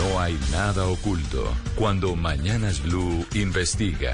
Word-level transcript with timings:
no 0.00 0.20
hay 0.20 0.38
nada 0.50 0.86
oculto. 0.86 1.52
Cuando 1.76 2.16
Mañanas 2.16 2.82
Blue 2.82 3.26
investiga. 3.34 4.12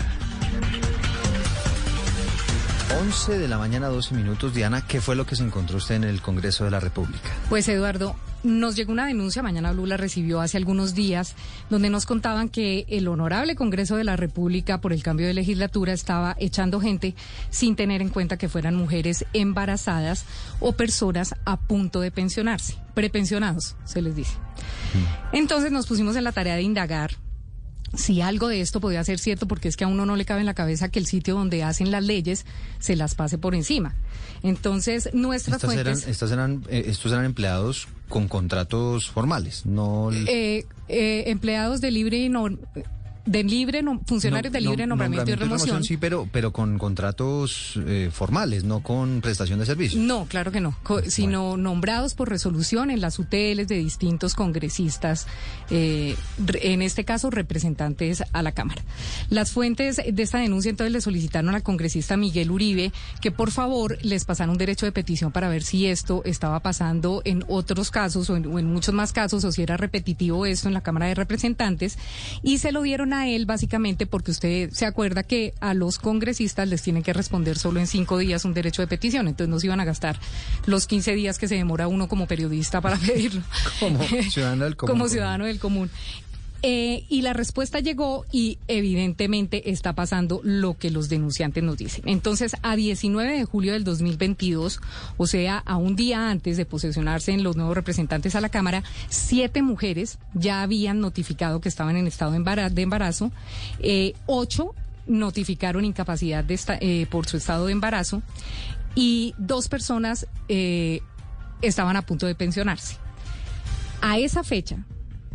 11 3.01 3.39
de 3.39 3.49
la 3.49 3.59
mañana, 3.59 3.89
12 3.89 4.15
minutos. 4.15 4.55
Diana, 4.55 4.87
¿qué 4.87 5.01
fue 5.01 5.17
lo 5.17 5.27
que 5.27 5.37
se 5.37 5.45
encontró 5.45 5.77
usted 5.77 5.97
en 5.97 6.05
el 6.05 6.23
Congreso 6.23 6.65
de 6.65 6.71
la 6.71 6.81
República? 6.81 7.31
Pues 7.49 7.69
Eduardo, 7.69 8.17
nos 8.43 8.77
llegó 8.77 8.93
una 8.93 9.07
denuncia, 9.07 9.43
mañana 9.43 9.73
Blue 9.73 9.87
la 9.87 9.97
recibió 9.97 10.41
hace 10.41 10.57
algunos 10.57 10.95
días, 10.95 11.35
donde 11.71 11.91
nos 11.91 12.07
contaban 12.07 12.49
que 12.49 12.87
el 12.89 13.09
honorable 13.09 13.57
Congreso 13.57 13.97
de 13.97 14.05
la 14.05 14.17
República 14.17 14.81
por 14.81 14.93
el 14.93 15.03
cambio 15.03 15.27
de 15.27 15.35
legislatura 15.35 15.93
estaba 15.93 16.37
echando 16.39 16.81
gente 16.81 17.15
sin 17.51 17.77
tener 17.77 18.03
en 18.03 18.09
cuenta 18.09 18.37
que 18.37 18.49
fueran 18.49 18.75
mujeres 18.75 19.25
embarazadas 19.33 20.25
o 20.61 20.73
personas 20.73 21.35
a 21.45 21.59
punto 21.59 22.01
de 22.01 22.11
pensionarse, 22.11 22.77
prepensionados, 22.95 23.77
se 23.85 24.03
les 24.03 24.15
dice. 24.15 24.35
Entonces 25.33 25.73
nos 25.73 25.87
pusimos 25.87 26.17
en 26.17 26.25
la 26.25 26.33
tarea 26.33 26.57
de 26.57 26.63
indagar 26.63 27.26
si 27.95 28.21
algo 28.21 28.49
de 28.49 28.61
esto 28.61 28.81
podía 28.81 29.03
ser 29.05 29.19
cierto, 29.19 29.47
porque 29.47 29.69
es 29.69 29.77
que 29.77 29.85
a 29.85 29.89
uno 29.89 30.07
no 30.07 30.17
le 30.17 30.25
cabe 30.25 30.41
en 30.41 30.47
la 30.47 30.55
cabeza 30.55 30.89
que 30.89 30.99
el 30.99 31.07
sitio 31.07 31.35
donde 31.35 31.63
hacen 31.63 31.91
las 31.91 32.05
leyes 32.05 32.45
se 32.79 32.97
las 32.97 33.15
pase 33.15 33.39
por 33.39 33.55
encima. 33.55 33.95
Entonces, 34.43 35.11
nuestras 35.13 35.57
Estas 35.57 35.73
fuentes... 35.73 35.99
eran, 35.99 36.11
estas 36.11 36.33
eran, 36.33 36.65
eh, 36.69 36.85
estos 36.87 37.13
eran 37.13 37.25
empleados 37.25 37.89
con 38.09 38.29
contratos 38.29 39.11
formales, 39.11 39.67
no... 39.67 40.11
eh, 40.13 40.67
eh, 40.89 41.25
empleados 41.27 41.81
de 41.81 41.91
libre 41.91 42.19
y 42.19 42.29
no 42.29 42.49
de 43.27 43.45
libre 43.45 43.83
no, 43.83 44.01
funcionarios 44.07 44.53
no- 44.53 44.57
de 44.57 44.61
libre 44.63 44.87
no- 44.87 44.91
nombramiento, 44.91 45.31
y 45.31 45.35
remoción. 45.35 45.85
Sí, 45.85 45.97
pero, 45.97 46.29
pero 46.33 46.53
con 46.53 46.79
contratos 46.79 47.75
eh, 47.87 48.11
formales, 48.13 48.65
no 48.65 48.81
con 48.83 49.21
prestación 49.21 49.59
de 49.59 49.67
servicios. 49.67 50.03
No, 50.03 50.27
claro 50.27 50.53
que 50.53 50.61
no, 50.61 50.77
co- 50.83 51.03
sino 51.03 51.57
nombrados 51.57 52.15
por 52.15 52.29
resolución 52.29 52.91
en 52.91 53.01
las 53.01 53.19
UTLs 53.19 53.69
de 53.69 53.79
distintos 53.79 54.35
congresistas, 54.35 55.27
eh, 55.71 56.17
en 56.63 56.83
este 56.83 57.05
caso 57.05 57.31
representantes 57.31 58.23
a 58.33 58.43
la 58.43 58.53
Cámara. 58.53 58.83
Las 59.31 59.51
fuentes 59.51 59.97
de 59.97 60.23
esta 60.23 60.39
denuncia 60.39 60.71
entonces 60.71 60.93
le 60.93 61.01
solicitaron 61.01 61.55
al 61.55 61.63
congresista 61.63 62.17
Miguel 62.17 62.51
Uribe 62.51 62.93
que 63.21 63.31
por 63.31 63.51
favor 63.51 63.99
les 64.03 64.25
pasara 64.25 64.51
un 64.53 64.59
derecho 64.59 64.87
de 64.87 64.93
petición 64.93 65.33
para 65.33 65.49
ver 65.49 65.63
si 65.63 65.87
esto 65.87 66.23
estaba 66.25 66.61
pasando 66.61 67.23
en 67.25 67.45
otros 67.49 67.91
casos 67.91 68.31
o 68.31 68.37
en, 68.37 68.47
o 68.47 68.59
en 68.59 68.67
muchos 68.67 68.95
más 68.95 69.13
casos 69.13 69.45
o 69.45 69.53
si 69.53 69.63
era 69.63 69.77
repetitivo 69.77 70.47
esto 70.47 70.69
en 70.69 70.75
la 70.75 70.83
Cámara 70.83 71.07
de 71.07 71.15
Representantes 71.15 71.99
y 72.43 72.59
se 72.59 72.71
lo 72.73 72.83
dieron 72.83 73.13
a 73.13 73.16
él 73.25 73.47
básicamente 73.47 74.07
porque 74.07 74.31
usted 74.31 74.71
se 74.71 74.87
acuerda 74.87 75.23
que 75.23 75.55
a 75.61 75.75
los 75.75 75.99
congresistas 75.99 76.69
les 76.69 76.83
tienen 76.83 77.03
que 77.03 77.13
responder 77.13 77.59
solo 77.59 77.81
en 77.81 77.87
cinco 77.87 78.19
días 78.19 78.45
un 78.45 78.55
derecho 78.55 78.83
de 78.83 78.89
petición, 78.89 79.29
entonces 79.29 79.49
no 79.49 79.59
se 79.61 79.67
iban 79.67 79.81
a 79.81 79.85
gastar 79.85 80.19
los 80.67 80.87
15 80.87 81.15
días 81.15 81.39
que 81.39 81.49
se 81.49 81.55
demora 81.55 81.89
uno 81.89 82.09
como 82.09 82.27
periodista 82.27 82.81
para 82.81 82.97
pedirlo. 83.07 83.43
Como 83.81 84.03
ciudadano 84.05 84.65
del 84.65 84.77
común. 84.77 84.93
Como 84.93 85.09
ciudadano 85.09 85.47
del 85.47 85.59
común. 85.59 85.91
Eh, 86.69 87.05
y 87.09 87.23
la 87.23 87.33
respuesta 87.33 87.79
llegó 87.79 88.25
y 88.33 88.59
evidentemente 88.67 89.71
está 89.71 89.93
pasando 89.93 90.41
lo 90.43 90.75
que 90.75 90.91
los 90.91 91.09
denunciantes 91.09 91.63
nos 91.63 91.77
dicen. 91.77 92.03
Entonces, 92.09 92.57
a 92.63 92.75
19 92.75 93.39
de 93.39 93.45
julio 93.45 93.73
del 93.73 93.85
2022, 93.85 94.81
o 95.17 95.27
sea, 95.29 95.59
a 95.59 95.77
un 95.77 95.95
día 95.95 96.29
antes 96.29 96.57
de 96.57 96.67
posesionarse 96.67 97.31
en 97.31 97.45
los 97.45 97.55
nuevos 97.55 97.77
representantes 97.77 98.35
a 98.35 98.41
la 98.41 98.49
Cámara, 98.49 98.83
siete 99.09 99.63
mujeres 99.63 100.19
ya 100.35 100.63
habían 100.63 100.99
notificado 100.99 101.61
que 101.61 101.69
estaban 101.69 101.97
en 101.97 102.09
estado 102.09 102.33
de 102.33 102.39
embara- 102.39 102.69
de 102.69 102.83
embarazo, 102.83 103.31
eh, 103.79 104.15
ocho 104.27 104.75
notificaron 105.07 105.85
incapacidad 105.85 106.45
eh, 106.81 107.07
por 107.09 107.29
su 107.29 107.37
estado 107.37 107.67
de 107.67 107.73
embarazo 107.73 108.23
y 108.97 109.35
dos 109.39 109.69
personas 109.69 110.27
estaban 111.63 111.95
a 111.97 112.03
punto 112.03 112.27
de 112.27 112.35
pensionarse. 112.35 112.97
A 114.01 114.19
esa 114.19 114.43
fecha, 114.43 114.79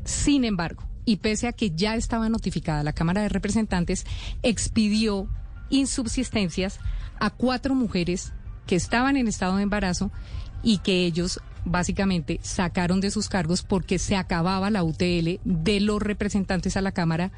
sin 0.03 0.43
embargo, 0.43 0.83
y 1.05 1.17
pese 1.17 1.47
a 1.47 1.53
que 1.53 1.71
ya 1.71 1.95
estaba 1.95 2.29
notificada 2.29 2.83
la 2.83 2.93
Cámara 2.93 3.21
de 3.21 3.29
Representantes, 3.29 4.05
expidió 4.43 5.27
insubsistencias 5.69 6.79
a 7.19 7.29
cuatro 7.29 7.75
mujeres 7.75 8.33
que 8.67 8.75
estaban 8.75 9.17
en 9.17 9.27
estado 9.27 9.57
de 9.57 9.63
embarazo 9.63 10.11
y 10.63 10.79
que 10.79 11.05
ellos 11.05 11.39
básicamente 11.65 12.39
sacaron 12.41 13.01
de 13.01 13.11
sus 13.11 13.29
cargos 13.29 13.63
porque 13.63 13.99
se 13.99 14.15
acababa 14.15 14.69
la 14.69 14.83
UTL 14.83 15.39
de 15.43 15.79
los 15.79 16.01
representantes 16.01 16.77
a 16.77 16.81
la 16.81 16.91
Cámara 16.91 17.31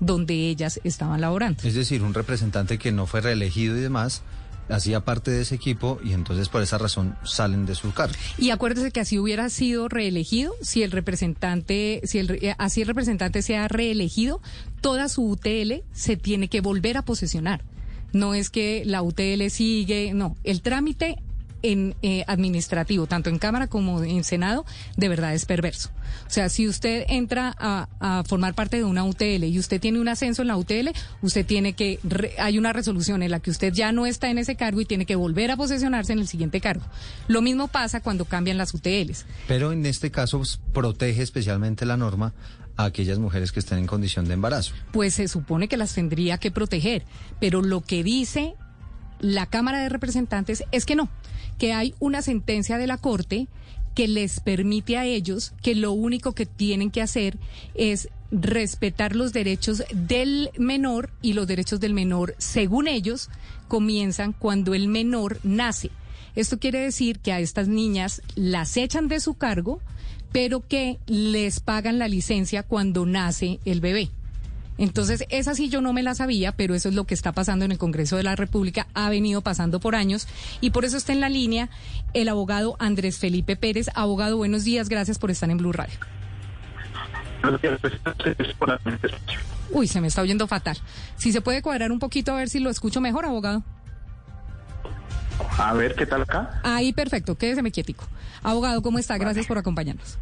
donde 0.00 0.48
ellas 0.48 0.80
estaban 0.84 1.20
laborando. 1.20 1.62
Es 1.62 1.74
decir, 1.74 2.02
un 2.02 2.14
representante 2.14 2.78
que 2.78 2.92
no 2.92 3.06
fue 3.06 3.20
reelegido 3.20 3.76
y 3.76 3.80
demás, 3.80 4.22
hacía 4.70 5.04
parte 5.04 5.30
de 5.30 5.42
ese 5.42 5.54
equipo 5.54 5.98
y 6.02 6.12
entonces 6.12 6.48
por 6.48 6.62
esa 6.62 6.78
razón 6.78 7.16
salen 7.24 7.66
de 7.66 7.74
su 7.74 7.92
cargo. 7.92 8.14
Y 8.38 8.50
acuérdese 8.50 8.90
que 8.90 9.00
así 9.00 9.18
hubiera 9.18 9.48
sido 9.50 9.88
reelegido, 9.88 10.54
si 10.62 10.82
el 10.82 10.90
representante, 10.90 12.00
si 12.04 12.18
el, 12.18 12.30
eh, 12.30 12.54
así 12.58 12.82
el 12.82 12.88
representante 12.88 13.42
sea 13.42 13.68
reelegido, 13.68 14.40
toda 14.80 15.08
su 15.08 15.28
UTL 15.28 15.82
se 15.92 16.16
tiene 16.16 16.48
que 16.48 16.60
volver 16.60 16.96
a 16.96 17.02
posesionar. 17.02 17.62
No 18.12 18.34
es 18.34 18.50
que 18.50 18.82
la 18.84 19.02
UTL 19.02 19.48
sigue, 19.50 20.12
no, 20.14 20.36
el 20.44 20.62
trámite 20.62 21.18
en 21.62 21.94
eh, 22.02 22.24
administrativo, 22.26 23.06
tanto 23.06 23.28
en 23.30 23.38
Cámara 23.38 23.66
como 23.66 24.02
en 24.02 24.24
Senado, 24.24 24.64
de 24.96 25.08
verdad 25.08 25.34
es 25.34 25.44
perverso. 25.44 25.90
O 26.26 26.30
sea, 26.30 26.48
si 26.48 26.66
usted 26.66 27.04
entra 27.08 27.54
a, 27.58 27.88
a 28.00 28.24
formar 28.24 28.54
parte 28.54 28.76
de 28.78 28.84
una 28.84 29.04
UTL 29.04 29.44
y 29.44 29.58
usted 29.58 29.80
tiene 29.80 30.00
un 30.00 30.08
ascenso 30.08 30.42
en 30.42 30.48
la 30.48 30.56
UTL, 30.56 30.88
usted 31.22 31.44
tiene 31.46 31.74
que, 31.74 31.98
re- 32.02 32.34
hay 32.38 32.58
una 32.58 32.72
resolución 32.72 33.22
en 33.22 33.30
la 33.30 33.40
que 33.40 33.50
usted 33.50 33.72
ya 33.72 33.92
no 33.92 34.06
está 34.06 34.30
en 34.30 34.38
ese 34.38 34.56
cargo 34.56 34.80
y 34.80 34.84
tiene 34.86 35.06
que 35.06 35.16
volver 35.16 35.50
a 35.50 35.56
posesionarse 35.56 36.12
en 36.12 36.18
el 36.18 36.28
siguiente 36.28 36.60
cargo. 36.60 36.84
Lo 37.28 37.42
mismo 37.42 37.68
pasa 37.68 38.00
cuando 38.00 38.24
cambian 38.24 38.58
las 38.58 38.74
UTLs. 38.74 39.26
Pero 39.46 39.72
en 39.72 39.86
este 39.86 40.10
caso 40.10 40.38
pues, 40.38 40.60
protege 40.72 41.22
especialmente 41.22 41.84
la 41.86 41.96
norma 41.96 42.32
a 42.76 42.84
aquellas 42.84 43.18
mujeres 43.18 43.52
que 43.52 43.60
estén 43.60 43.78
en 43.78 43.86
condición 43.86 44.26
de 44.26 44.34
embarazo. 44.34 44.72
Pues 44.92 45.14
se 45.14 45.28
supone 45.28 45.68
que 45.68 45.76
las 45.76 45.92
tendría 45.94 46.38
que 46.38 46.50
proteger, 46.50 47.04
pero 47.38 47.60
lo 47.62 47.82
que 47.82 48.02
dice 48.02 48.54
la 49.20 49.46
Cámara 49.46 49.80
de 49.80 49.88
Representantes 49.88 50.64
es 50.72 50.86
que 50.86 50.96
no, 50.96 51.08
que 51.58 51.72
hay 51.72 51.94
una 52.00 52.22
sentencia 52.22 52.78
de 52.78 52.86
la 52.86 52.98
Corte 52.98 53.48
que 53.94 54.08
les 54.08 54.40
permite 54.40 54.96
a 54.96 55.04
ellos 55.04 55.52
que 55.62 55.74
lo 55.74 55.92
único 55.92 56.32
que 56.32 56.46
tienen 56.46 56.90
que 56.90 57.02
hacer 57.02 57.38
es 57.74 58.08
respetar 58.30 59.16
los 59.16 59.32
derechos 59.32 59.82
del 59.92 60.50
menor 60.56 61.10
y 61.20 61.32
los 61.32 61.46
derechos 61.46 61.80
del 61.80 61.94
menor, 61.94 62.34
según 62.38 62.86
ellos, 62.86 63.28
comienzan 63.68 64.32
cuando 64.32 64.74
el 64.74 64.88
menor 64.88 65.40
nace. 65.42 65.90
Esto 66.36 66.58
quiere 66.58 66.80
decir 66.80 67.18
que 67.18 67.32
a 67.32 67.40
estas 67.40 67.66
niñas 67.68 68.22
las 68.36 68.76
echan 68.76 69.08
de 69.08 69.20
su 69.20 69.34
cargo, 69.34 69.80
pero 70.32 70.66
que 70.66 70.98
les 71.06 71.58
pagan 71.58 71.98
la 71.98 72.06
licencia 72.06 72.62
cuando 72.62 73.04
nace 73.04 73.58
el 73.64 73.80
bebé. 73.80 74.10
Entonces, 74.80 75.26
esa 75.28 75.54
sí 75.54 75.68
yo 75.68 75.82
no 75.82 75.92
me 75.92 76.02
la 76.02 76.14
sabía, 76.14 76.52
pero 76.52 76.74
eso 76.74 76.88
es 76.88 76.94
lo 76.94 77.04
que 77.04 77.12
está 77.12 77.32
pasando 77.32 77.66
en 77.66 77.72
el 77.72 77.76
Congreso 77.76 78.16
de 78.16 78.22
la 78.22 78.34
República, 78.34 78.86
ha 78.94 79.10
venido 79.10 79.42
pasando 79.42 79.78
por 79.78 79.94
años 79.94 80.26
y 80.62 80.70
por 80.70 80.86
eso 80.86 80.96
está 80.96 81.12
en 81.12 81.20
la 81.20 81.28
línea 81.28 81.68
el 82.14 82.30
abogado 82.30 82.76
Andrés 82.78 83.18
Felipe 83.18 83.56
Pérez. 83.56 83.90
Abogado, 83.94 84.38
buenos 84.38 84.64
días, 84.64 84.88
gracias 84.88 85.18
por 85.18 85.30
estar 85.30 85.50
en 85.50 85.58
Blue 85.58 85.72
Radio. 85.72 85.92
Uy, 89.70 89.86
se 89.86 90.00
me 90.00 90.06
está 90.06 90.22
oyendo 90.22 90.46
fatal. 90.46 90.78
Si 91.16 91.30
se 91.30 91.42
puede 91.42 91.60
cuadrar 91.60 91.92
un 91.92 91.98
poquito 91.98 92.32
a 92.32 92.36
ver 92.36 92.48
si 92.48 92.58
lo 92.58 92.70
escucho 92.70 93.02
mejor, 93.02 93.26
abogado. 93.26 93.62
A 95.58 95.74
ver, 95.74 95.94
¿qué 95.94 96.06
tal 96.06 96.22
acá? 96.22 96.58
Ahí, 96.64 96.94
perfecto, 96.94 97.36
quédese 97.36 97.70
quietico. 97.70 98.06
Abogado, 98.42 98.80
¿cómo 98.80 98.98
está? 98.98 99.18
Gracias 99.18 99.44
por 99.44 99.58
acompañarnos. 99.58 100.18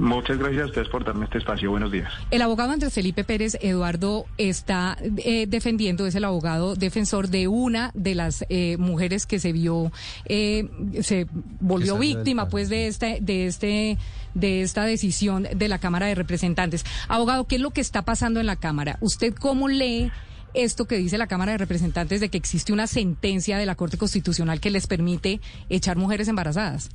Muchas 0.00 0.38
gracias 0.38 0.62
a 0.62 0.66
ustedes 0.66 0.88
por 0.88 1.04
darme 1.04 1.26
este 1.26 1.36
espacio. 1.36 1.70
Buenos 1.70 1.92
días. 1.92 2.10
El 2.30 2.40
abogado 2.40 2.72
Andrés 2.72 2.94
Felipe 2.94 3.22
Pérez 3.22 3.58
Eduardo 3.60 4.24
está 4.38 4.96
eh, 5.18 5.46
defendiendo, 5.46 6.06
es 6.06 6.14
el 6.14 6.24
abogado 6.24 6.74
defensor 6.74 7.28
de 7.28 7.48
una 7.48 7.90
de 7.92 8.14
las 8.14 8.46
eh, 8.48 8.78
mujeres 8.78 9.26
que 9.26 9.38
se 9.38 9.52
vio, 9.52 9.92
eh, 10.24 10.70
se 11.02 11.26
volvió 11.60 11.98
víctima 11.98 12.48
pues 12.48 12.70
de 12.70 12.86
este, 12.86 13.18
de 13.20 13.46
este, 13.46 13.98
de 14.32 14.62
esta 14.62 14.86
decisión 14.86 15.46
de 15.54 15.68
la 15.68 15.78
Cámara 15.78 16.06
de 16.06 16.14
Representantes. 16.14 16.86
Abogado, 17.06 17.46
¿qué 17.46 17.56
es 17.56 17.60
lo 17.60 17.70
que 17.70 17.82
está 17.82 18.00
pasando 18.00 18.40
en 18.40 18.46
la 18.46 18.56
Cámara? 18.56 18.96
¿Usted 19.02 19.34
cómo 19.34 19.68
lee 19.68 20.10
esto 20.54 20.86
que 20.86 20.96
dice 20.96 21.18
la 21.18 21.26
Cámara 21.26 21.52
de 21.52 21.58
Representantes 21.58 22.22
de 22.22 22.30
que 22.30 22.38
existe 22.38 22.72
una 22.72 22.86
sentencia 22.86 23.58
de 23.58 23.66
la 23.66 23.74
Corte 23.74 23.98
Constitucional 23.98 24.60
que 24.60 24.70
les 24.70 24.86
permite 24.86 25.42
echar 25.68 25.98
mujeres 25.98 26.26
embarazadas? 26.26 26.88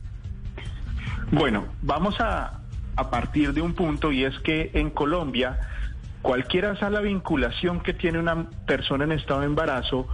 Bueno, 1.31 1.65
vamos 1.81 2.15
a, 2.19 2.61
a 2.95 3.09
partir 3.09 3.53
de 3.53 3.61
un 3.61 3.73
punto 3.73 4.11
y 4.11 4.23
es 4.23 4.37
que 4.39 4.71
en 4.73 4.89
Colombia 4.89 5.59
cualquiera 6.21 6.75
sea 6.77 6.89
la 6.89 7.01
vinculación 7.01 7.81
que 7.81 7.93
tiene 7.93 8.19
una 8.19 8.49
persona 8.65 9.03
en 9.03 9.11
estado 9.11 9.41
de 9.41 9.45
embarazo 9.47 10.07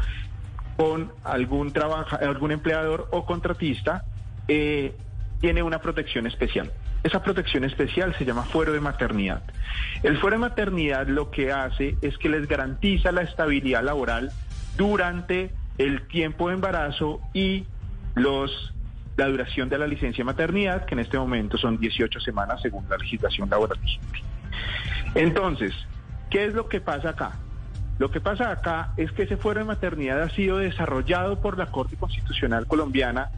con 0.77 1.11
algún 1.23 1.71
trabaja, 1.71 2.17
algún 2.17 2.51
empleador 2.51 3.07
o 3.11 3.25
contratista 3.25 4.03
eh, 4.47 4.95
tiene 5.39 5.63
una 5.63 5.79
protección 5.79 6.27
especial. 6.27 6.71
Esa 7.03 7.23
protección 7.23 7.63
especial 7.63 8.15
se 8.17 8.25
llama 8.25 8.43
fuero 8.43 8.73
de 8.73 8.79
maternidad. 8.79 9.41
El 10.03 10.19
fuero 10.19 10.35
de 10.35 10.41
maternidad 10.41 11.07
lo 11.07 11.31
que 11.31 11.51
hace 11.51 11.97
es 12.01 12.17
que 12.17 12.29
les 12.29 12.47
garantiza 12.47 13.11
la 13.11 13.21
estabilidad 13.21 13.83
laboral 13.83 14.31
durante 14.77 15.51
el 15.77 16.07
tiempo 16.07 16.49
de 16.49 16.55
embarazo 16.55 17.21
y 17.33 17.65
los 18.15 18.73
la 19.17 19.27
duración 19.27 19.69
de 19.69 19.77
la 19.77 19.87
licencia 19.87 20.23
de 20.23 20.25
maternidad, 20.25 20.85
que 20.85 20.95
en 20.95 20.99
este 20.99 21.17
momento 21.17 21.57
son 21.57 21.77
18 21.77 22.19
semanas 22.19 22.61
según 22.61 22.85
la 22.89 22.97
legislación 22.97 23.49
laboral 23.49 23.79
vigente. 23.79 24.23
Entonces, 25.15 25.73
¿qué 26.29 26.45
es 26.45 26.53
lo 26.53 26.69
que 26.69 26.81
pasa 26.81 27.09
acá? 27.09 27.33
Lo 27.99 28.09
que 28.09 28.21
pasa 28.21 28.51
acá 28.51 28.93
es 28.97 29.11
que 29.11 29.23
ese 29.23 29.37
fuero 29.37 29.59
de 29.59 29.65
maternidad 29.65 30.21
ha 30.21 30.29
sido 30.29 30.57
desarrollado 30.57 31.39
por 31.39 31.57
la 31.57 31.67
Corte 31.67 31.97
Constitucional 31.97 32.65
Colombiana 32.65 33.29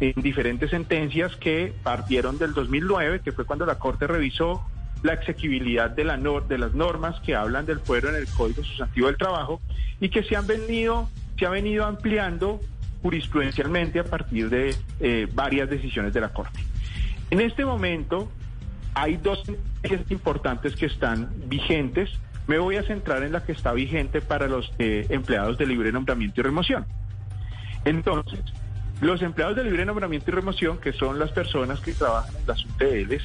en 0.00 0.22
diferentes 0.22 0.70
sentencias 0.70 1.36
que 1.36 1.74
partieron 1.82 2.38
del 2.38 2.54
2009, 2.54 3.20
que 3.20 3.32
fue 3.32 3.44
cuando 3.44 3.66
la 3.66 3.78
Corte 3.78 4.06
revisó 4.06 4.64
la 5.02 5.12
exequibilidad 5.12 5.90
de, 5.90 6.04
la 6.04 6.16
de 6.16 6.58
las 6.58 6.74
normas 6.74 7.20
que 7.20 7.34
hablan 7.34 7.66
del 7.66 7.80
fuero 7.80 8.08
en 8.08 8.16
el 8.16 8.26
Código 8.28 8.64
Sustantivo 8.64 9.08
del 9.08 9.16
Trabajo 9.16 9.60
y 10.00 10.08
que 10.08 10.22
se 10.22 10.36
han 10.36 10.46
venido, 10.46 11.08
se 11.38 11.46
ha 11.46 11.50
venido 11.50 11.84
ampliando 11.84 12.60
jurisprudencialmente 13.06 14.00
a 14.00 14.04
partir 14.04 14.50
de 14.50 14.74
eh, 14.98 15.28
varias 15.32 15.70
decisiones 15.70 16.12
de 16.12 16.20
la 16.20 16.30
Corte. 16.30 16.58
En 17.30 17.40
este 17.40 17.64
momento 17.64 18.28
hay 18.94 19.16
dos 19.16 19.44
sentencias 19.44 20.10
importantes 20.10 20.74
que 20.74 20.86
están 20.86 21.30
vigentes. 21.46 22.10
Me 22.48 22.58
voy 22.58 22.78
a 22.78 22.82
centrar 22.82 23.22
en 23.22 23.30
la 23.30 23.44
que 23.44 23.52
está 23.52 23.72
vigente 23.72 24.20
para 24.20 24.48
los 24.48 24.72
eh, 24.80 25.06
empleados 25.10 25.56
de 25.56 25.66
libre 25.66 25.92
nombramiento 25.92 26.40
y 26.40 26.42
remoción. 26.42 26.84
Entonces, 27.84 28.40
los 29.00 29.22
empleados 29.22 29.54
de 29.54 29.62
libre 29.62 29.84
nombramiento 29.84 30.32
y 30.32 30.34
remoción, 30.34 30.78
que 30.78 30.92
son 30.92 31.20
las 31.20 31.30
personas 31.30 31.78
que 31.78 31.92
trabajan 31.92 32.34
en 32.34 32.46
las 32.48 32.64
UTLs, 32.64 33.22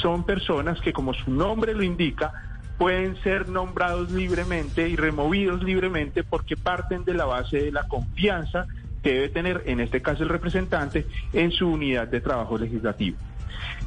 son 0.00 0.24
personas 0.24 0.80
que, 0.80 0.94
como 0.94 1.12
su 1.12 1.30
nombre 1.30 1.74
lo 1.74 1.82
indica, 1.82 2.32
pueden 2.78 3.20
ser 3.22 3.46
nombrados 3.50 4.10
libremente 4.10 4.88
y 4.88 4.96
removidos 4.96 5.62
libremente 5.62 6.24
porque 6.24 6.56
parten 6.56 7.04
de 7.04 7.12
la 7.12 7.26
base 7.26 7.58
de 7.58 7.72
la 7.72 7.86
confianza 7.88 8.66
que 9.02 9.12
debe 9.12 9.28
tener, 9.28 9.62
en 9.66 9.80
este 9.80 10.02
caso 10.02 10.22
el 10.22 10.28
representante, 10.28 11.06
en 11.32 11.50
su 11.52 11.68
unidad 11.68 12.08
de 12.08 12.20
trabajo 12.20 12.58
legislativo. 12.58 13.16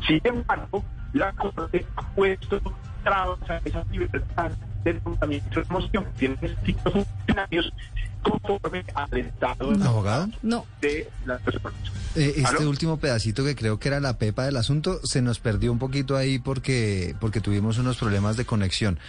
Sin 0.08 0.22
embargo, 0.24 0.84
la 1.14 1.32
Corte 1.34 1.86
ha 1.96 2.08
puesto 2.16 2.62
trabas 3.04 3.40
a 3.50 3.58
esa 3.66 3.84
libertad 3.92 4.52
de 4.84 4.94
nombramiento 5.06 5.60
y 5.60 5.64
remoción 5.64 6.06
que 6.06 6.12
tienen 6.20 6.40
distintos 6.42 6.94
funcionarios 6.94 7.74
conforme 8.22 8.84
al 8.94 9.18
estado 9.18 9.72
¿Abogado? 9.84 10.28
No. 10.42 10.66
de 10.82 11.10
las 11.26 11.42
personas. 11.42 11.74
Eh, 12.16 12.34
este 12.38 12.58
¿Aló? 12.58 12.70
último 12.70 12.98
pedacito 12.98 13.44
que 13.44 13.56
creo 13.56 13.80
que 13.80 13.88
era 13.88 14.00
la 14.00 14.18
pepa 14.18 14.46
del 14.46 14.58
asunto 14.58 15.00
se 15.04 15.22
nos 15.22 15.40
perdió 15.40 15.72
un 15.72 15.80
poquito 15.80 16.18
ahí 16.18 16.40
porque, 16.40 17.16
porque 17.20 17.42
tuvimos 17.42 17.78
unos 17.78 17.98
problemas 17.98 18.38
de 18.38 18.46
conexión. 18.46 19.00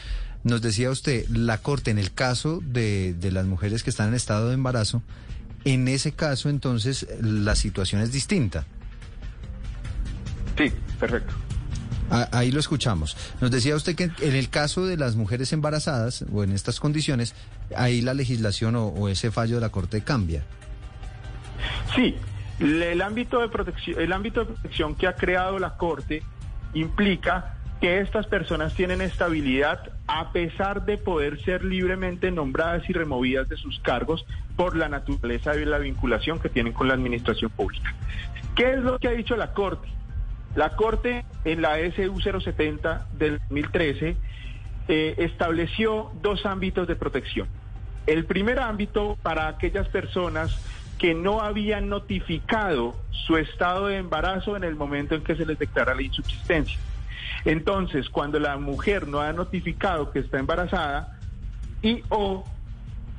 Nos 0.44 0.60
decía 0.60 0.90
usted, 0.90 1.26
la 1.28 1.58
Corte, 1.58 1.90
en 1.90 1.98
el 1.98 2.12
caso 2.12 2.60
de, 2.64 3.14
de 3.14 3.30
las 3.30 3.46
mujeres 3.46 3.82
que 3.82 3.90
están 3.90 4.08
en 4.08 4.14
estado 4.14 4.48
de 4.48 4.54
embarazo, 4.54 5.02
en 5.64 5.88
ese 5.88 6.12
caso 6.12 6.48
entonces 6.48 7.06
la 7.20 7.54
situación 7.54 8.02
es 8.02 8.12
distinta. 8.12 8.66
Sí, 10.56 10.72
perfecto. 10.98 11.34
Ah, 12.10 12.28
Ahí 12.32 12.50
lo 12.50 12.60
escuchamos. 12.60 13.16
Nos 13.40 13.50
decía 13.50 13.74
usted 13.74 13.94
que 13.94 14.10
en 14.20 14.34
el 14.34 14.50
caso 14.50 14.86
de 14.86 14.96
las 14.96 15.16
mujeres 15.16 15.52
embarazadas 15.52 16.24
o 16.32 16.44
en 16.44 16.52
estas 16.52 16.78
condiciones, 16.78 17.34
ahí 17.74 18.02
la 18.02 18.12
legislación 18.12 18.76
o, 18.76 18.88
o 18.88 19.08
ese 19.08 19.30
fallo 19.30 19.54
de 19.54 19.60
la 19.62 19.70
Corte 19.70 20.02
cambia. 20.02 20.44
Sí, 21.94 22.16
el 22.60 23.00
ámbito 23.00 23.40
de 23.40 23.48
protección, 23.48 24.00
el 24.00 24.12
ámbito 24.12 24.40
de 24.40 24.46
protección 24.46 24.94
que 24.94 25.06
ha 25.06 25.14
creado 25.14 25.58
la 25.58 25.76
Corte 25.76 26.22
implica 26.74 27.56
que 27.80 27.98
estas 28.00 28.26
personas 28.26 28.74
tienen 28.74 29.00
estabilidad 29.00 29.90
a 30.06 30.32
pesar 30.32 30.84
de 30.84 30.98
poder 30.98 31.42
ser 31.42 31.64
libremente 31.64 32.30
nombradas 32.30 32.88
y 32.88 32.92
removidas 32.92 33.48
de 33.48 33.56
sus 33.56 33.80
cargos 33.80 34.24
por 34.56 34.76
la 34.76 34.88
naturaleza 34.88 35.52
de 35.52 35.66
la 35.66 35.78
vinculación 35.78 36.38
que 36.38 36.48
tienen 36.48 36.72
con 36.72 36.88
la 36.88 36.94
administración 36.94 37.50
pública. 37.50 37.94
¿Qué 38.54 38.72
es 38.72 38.78
lo 38.78 38.98
que 38.98 39.08
ha 39.08 39.12
dicho 39.12 39.36
la 39.36 39.52
Corte? 39.52 39.88
La 40.54 40.70
Corte 40.76 41.24
en 41.44 41.62
la 41.62 41.78
SU 41.78 42.20
070 42.20 43.06
del 43.18 43.38
2013 43.38 44.16
eh, 44.88 45.14
estableció 45.18 46.10
dos 46.20 46.44
ámbitos 46.44 46.86
de 46.86 46.96
protección. 46.96 47.48
El 48.06 48.26
primer 48.26 48.58
ámbito 48.58 49.16
para 49.22 49.48
aquellas 49.48 49.88
personas 49.88 50.60
que 50.98 51.14
no 51.14 51.40
habían 51.40 51.88
notificado 51.88 52.94
su 53.10 53.36
estado 53.36 53.86
de 53.86 53.96
embarazo 53.96 54.56
en 54.56 54.64
el 54.64 54.76
momento 54.76 55.14
en 55.14 55.22
que 55.22 55.34
se 55.34 55.46
les 55.46 55.58
declara 55.58 55.94
la 55.94 56.02
insubsistencia. 56.02 56.78
Entonces, 57.44 58.08
cuando 58.08 58.38
la 58.38 58.56
mujer 58.56 59.08
no 59.08 59.20
ha 59.20 59.32
notificado 59.32 60.10
que 60.12 60.20
está 60.20 60.38
embarazada 60.38 61.18
y 61.82 62.02
o 62.08 62.44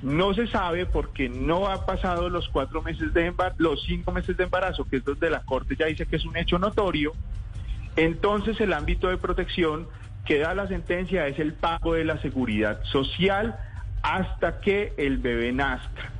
no 0.03 0.33
se 0.33 0.47
sabe 0.47 0.85
porque 0.85 1.29
no 1.29 1.67
ha 1.67 1.85
pasado 1.85 2.29
los 2.29 2.49
cuatro 2.49 2.81
meses 2.81 3.13
de 3.13 3.27
embarazo, 3.27 3.55
los 3.59 3.83
cinco 3.83 4.11
meses 4.11 4.35
de 4.35 4.43
embarazo, 4.43 4.85
que 4.85 4.97
es 4.97 5.05
donde 5.05 5.29
la 5.29 5.39
Corte 5.39 5.75
ya 5.77 5.85
dice 5.85 6.05
que 6.05 6.17
es 6.17 6.25
un 6.25 6.35
hecho 6.35 6.59
notorio, 6.59 7.13
entonces 7.95 8.59
el 8.59 8.73
ámbito 8.73 9.07
de 9.07 9.17
protección 9.17 9.87
que 10.25 10.39
da 10.39 10.53
la 10.53 10.67
sentencia 10.67 11.27
es 11.27 11.39
el 11.39 11.53
pago 11.53 11.93
de 11.93 12.03
la 12.03 12.21
seguridad 12.21 12.83
social 12.83 13.57
hasta 14.01 14.59
que 14.59 14.93
el 14.97 15.17
bebé 15.17 15.53
nazca. 15.53 16.11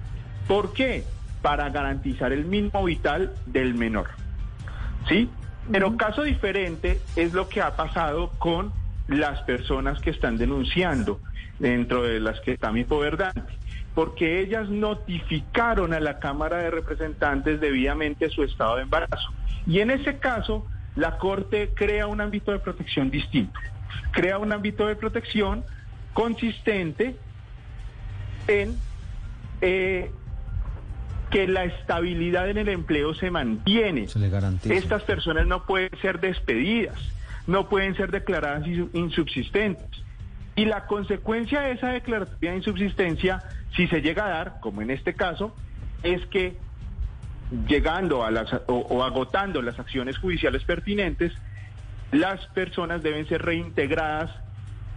¿Por 0.48 0.74
qué? 0.74 1.04
Para 1.42 1.70
garantizar 1.70 2.32
el 2.32 2.46
mínimo 2.46 2.86
vital 2.86 3.34
del 3.46 3.74
menor. 3.74 4.08
¿Sí? 5.10 5.30
Pero 5.72 5.98
caso 5.98 6.24
diferente 6.24 7.02
es 7.18 7.34
lo 7.34 7.50
que 7.50 7.62
ha 7.62 7.76
pasado 7.76 8.30
con 8.40 8.72
las 9.08 9.42
personas 9.42 10.00
que 10.00 10.10
están 10.10 10.38
denunciando, 10.38 11.20
dentro 11.60 12.04
de 12.04 12.20
las 12.20 12.40
que 12.42 12.54
está 12.54 12.72
mi 12.72 12.84
Dante, 12.84 13.42
porque 13.94 14.40
ellas 14.40 14.70
notificaron 14.70 15.94
a 15.94 16.00
la 16.00 16.20
Cámara 16.20 16.58
de 16.58 16.72
Representantes 16.72 17.60
debidamente 17.62 18.30
su 18.30 18.44
estado 18.44 18.78
de 18.78 18.84
embarazo. 18.84 19.30
Y 19.68 19.80
en 19.80 19.92
ese 19.92 20.18
caso, 20.18 20.66
la 20.96 21.18
Corte 21.18 21.70
crea 21.76 22.08
un 22.08 22.20
ámbito 22.22 22.52
de 22.52 22.60
protección 22.60 23.10
distinto. 23.12 23.60
Crea 24.12 24.40
un 24.40 24.52
ámbito 24.52 24.88
de 24.88 24.96
protección 24.96 25.64
consistente 26.14 27.16
en 28.48 28.76
eh, 29.62 30.12
que 31.30 31.48
la 31.48 31.64
estabilidad 31.66 32.50
en 32.50 32.58
el 32.58 32.70
empleo 32.70 33.14
se 33.14 33.32
mantiene. 33.32 34.08
Se 34.08 34.20
le 34.20 34.30
garantiza. 34.30 34.74
Estas 34.74 35.04
personas 35.04 35.48
no 35.48 35.66
pueden 35.66 35.90
ser 36.02 36.20
despedidas, 36.20 36.98
no 37.48 37.70
pueden 37.70 37.96
ser 37.96 38.12
declaradas 38.12 38.64
insu- 38.64 38.90
insubsistentes. 38.94 39.90
Y 40.56 40.66
la 40.66 40.86
consecuencia 40.86 41.62
de 41.62 41.72
esa 41.72 41.90
declaratoria 41.90 42.52
de 42.52 42.58
insubsistencia, 42.58 43.42
si 43.76 43.88
se 43.88 44.02
llega 44.02 44.26
a 44.26 44.30
dar, 44.30 44.60
como 44.60 44.82
en 44.82 44.92
este 44.92 45.14
caso, 45.14 45.56
es 46.04 46.26
que 46.28 46.58
llegando 47.68 48.24
a 48.24 48.32
las 48.32 48.50
o, 48.68 49.04
agotando 49.04 49.62
las 49.62 49.80
acciones 49.80 50.18
judiciales 50.18 50.64
pertinentes, 50.64 51.34
las 52.12 52.46
personas 52.48 53.02
deben 53.02 53.28
ser 53.28 53.44
reintegradas 53.44 54.32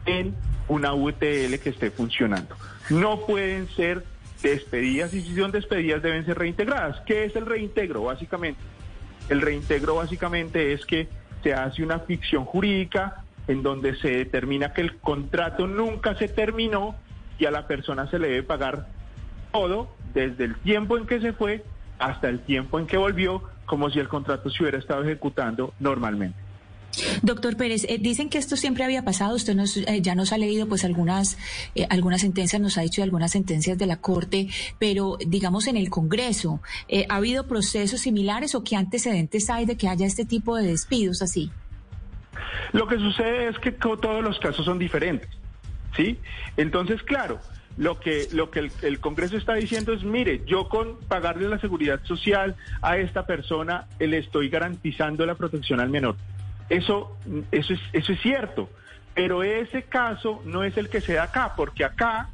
en 0.04 0.34
una 0.68 0.94
UTL 0.94 1.58
que 1.62 1.70
esté 1.70 1.90
funcionando. 1.90 2.56
No 2.90 3.20
pueden 3.26 3.68
ser 3.68 4.04
despedidas 4.42 5.14
y 5.14 5.22
si 5.22 5.34
son 5.34 5.50
despedidas 5.50 6.02
deben 6.02 6.24
ser 6.26 6.38
reintegradas. 6.38 7.00
¿Qué 7.06 7.24
es 7.24 7.34
el 7.36 7.46
reintegro 7.46 8.04
básicamente? 8.04 8.60
El 9.28 9.40
reintegro 9.40 9.96
básicamente 9.96 10.72
es 10.72 10.84
que 10.84 11.08
se 11.42 11.54
hace 11.54 11.82
una 11.82 12.00
ficción 12.00 12.44
jurídica 12.44 13.24
en 13.48 13.62
donde 13.62 13.96
se 13.96 14.10
determina 14.10 14.72
que 14.72 14.82
el 14.82 14.98
contrato 14.98 15.66
nunca 15.66 16.14
se 16.16 16.28
terminó 16.28 16.96
y 17.38 17.46
a 17.46 17.50
la 17.50 17.66
persona 17.66 18.10
se 18.10 18.18
le 18.18 18.28
debe 18.28 18.42
pagar 18.42 18.88
todo 19.52 19.88
desde 20.14 20.44
el 20.44 20.56
tiempo 20.56 20.96
en 20.96 21.06
que 21.06 21.20
se 21.20 21.32
fue 21.32 21.64
hasta 21.98 22.28
el 22.28 22.40
tiempo 22.40 22.78
en 22.78 22.86
que 22.86 22.96
volvió, 22.96 23.42
como 23.64 23.90
si 23.90 23.98
el 23.98 24.08
contrato 24.08 24.50
se 24.50 24.62
hubiera 24.62 24.78
estado 24.78 25.02
ejecutando 25.02 25.72
normalmente. 25.80 26.46
Doctor 27.22 27.56
Pérez, 27.56 27.84
eh, 27.88 27.98
dicen 28.00 28.28
que 28.28 28.38
esto 28.38 28.56
siempre 28.56 28.84
había 28.84 29.04
pasado. 29.04 29.34
Usted 29.34 29.54
nos, 29.54 29.76
eh, 29.76 30.00
ya 30.00 30.14
nos 30.14 30.32
ha 30.32 30.38
leído 30.38 30.66
pues 30.66 30.84
algunas, 30.84 31.36
eh, 31.74 31.86
algunas 31.90 32.22
sentencias, 32.22 32.60
nos 32.60 32.78
ha 32.78 32.82
dicho 32.82 33.00
de 33.00 33.04
algunas 33.04 33.32
sentencias 33.32 33.76
de 33.76 33.86
la 33.86 34.00
Corte, 34.00 34.48
pero 34.78 35.18
digamos 35.26 35.66
en 35.66 35.76
el 35.76 35.90
Congreso, 35.90 36.60
eh, 36.88 37.06
¿ha 37.08 37.16
habido 37.16 37.46
procesos 37.46 38.00
similares 38.00 38.54
o 38.54 38.64
qué 38.64 38.76
antecedentes 38.76 39.50
hay 39.50 39.66
de 39.66 39.76
que 39.76 39.88
haya 39.88 40.06
este 40.06 40.24
tipo 40.24 40.56
de 40.56 40.68
despidos 40.68 41.22
así? 41.22 41.50
Lo 42.72 42.86
que 42.86 42.96
sucede 42.96 43.48
es 43.48 43.58
que 43.58 43.72
todos 43.72 44.22
los 44.22 44.38
casos 44.38 44.64
son 44.64 44.78
diferentes, 44.78 45.28
¿sí? 45.96 46.18
Entonces, 46.56 47.02
claro, 47.02 47.40
lo 47.76 48.00
que, 48.00 48.28
lo 48.32 48.50
que 48.50 48.70
el, 48.82 49.00
Congreso 49.00 49.36
está 49.36 49.54
diciendo 49.54 49.92
es, 49.92 50.02
mire, 50.02 50.42
yo 50.46 50.68
con 50.68 50.98
pagarle 51.08 51.48
la 51.48 51.58
seguridad 51.58 52.00
social 52.04 52.56
a 52.82 52.96
esta 52.96 53.26
persona 53.26 53.86
eh, 53.98 54.06
le 54.06 54.18
estoy 54.18 54.48
garantizando 54.48 55.26
la 55.26 55.34
protección 55.34 55.80
al 55.80 55.90
menor. 55.90 56.16
Eso, 56.68 57.16
eso, 57.50 57.74
es, 57.74 57.80
eso 57.92 58.12
es 58.12 58.20
cierto, 58.20 58.70
pero 59.14 59.42
ese 59.42 59.84
caso 59.84 60.42
no 60.44 60.64
es 60.64 60.76
el 60.76 60.88
que 60.88 61.00
se 61.00 61.14
da 61.14 61.24
acá, 61.24 61.54
porque 61.56 61.84
acá 61.84 62.30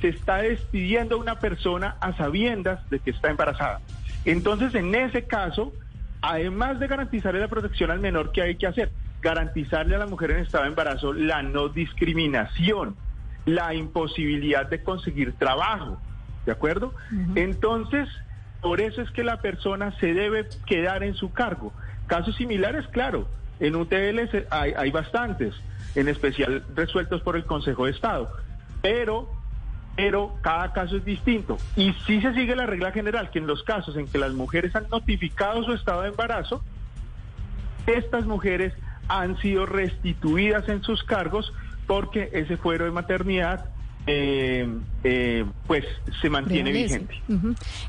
se 0.00 0.08
está 0.08 0.38
despidiendo 0.38 1.16
a 1.16 1.18
una 1.18 1.38
persona 1.38 1.96
a 2.00 2.12
sabiendas 2.16 2.88
de 2.90 2.98
que 2.98 3.10
está 3.10 3.30
embarazada. 3.30 3.80
Entonces, 4.24 4.74
en 4.74 4.94
ese 4.94 5.24
caso, 5.24 5.72
además 6.20 6.78
de 6.80 6.86
garantizarle 6.86 7.40
la 7.40 7.48
protección 7.48 7.90
al 7.90 8.00
menor, 8.00 8.32
¿qué 8.32 8.42
hay 8.42 8.56
que 8.56 8.66
hacer? 8.66 8.90
Garantizarle 9.20 9.94
a 9.94 9.98
la 9.98 10.06
mujer 10.06 10.32
en 10.32 10.38
estado 10.38 10.64
de 10.64 10.70
embarazo 10.70 11.12
la 11.12 11.42
no 11.42 11.68
discriminación, 11.68 12.96
la 13.44 13.74
imposibilidad 13.74 14.68
de 14.68 14.82
conseguir 14.82 15.34
trabajo, 15.34 15.98
¿de 16.46 16.52
acuerdo? 16.52 16.94
Entonces, 17.34 18.08
por 18.60 18.80
eso 18.80 19.02
es 19.02 19.10
que 19.10 19.24
la 19.24 19.40
persona 19.40 19.92
se 19.98 20.14
debe 20.14 20.48
quedar 20.66 21.02
en 21.02 21.14
su 21.14 21.32
cargo. 21.32 21.72
Casos 22.06 22.36
similares, 22.36 22.86
claro, 22.88 23.26
en 23.60 23.76
UTL 23.76 24.20
hay, 24.50 24.72
hay 24.76 24.90
bastantes, 24.90 25.54
en 25.94 26.08
especial 26.08 26.64
resueltos 26.74 27.22
por 27.22 27.36
el 27.36 27.44
Consejo 27.44 27.86
de 27.86 27.92
Estado, 27.92 28.30
pero 28.80 29.28
pero 29.94 30.38
cada 30.40 30.72
caso 30.72 30.96
es 30.96 31.04
distinto. 31.04 31.58
Y 31.76 31.92
sí 32.06 32.20
se 32.22 32.32
sigue 32.34 32.56
la 32.56 32.66
regla 32.66 32.92
general, 32.92 33.30
que 33.30 33.38
en 33.38 33.46
los 33.46 33.62
casos 33.62 33.96
en 33.96 34.06
que 34.06 34.18
las 34.18 34.32
mujeres 34.32 34.74
han 34.74 34.88
notificado 34.88 35.62
su 35.64 35.72
estado 35.72 36.02
de 36.02 36.08
embarazo, 36.08 36.64
estas 37.86 38.24
mujeres 38.24 38.72
han 39.08 39.36
sido 39.38 39.66
restituidas 39.66 40.68
en 40.68 40.82
sus 40.82 41.02
cargos 41.02 41.52
porque 41.92 42.30
ese 42.32 42.56
fuero 42.56 42.86
de 42.86 42.90
maternidad 42.90 43.66
eh, 44.06 44.66
eh, 45.04 45.44
pues 45.66 45.84
se 46.22 46.30
mantiene 46.30 46.72
vigente. 46.72 47.20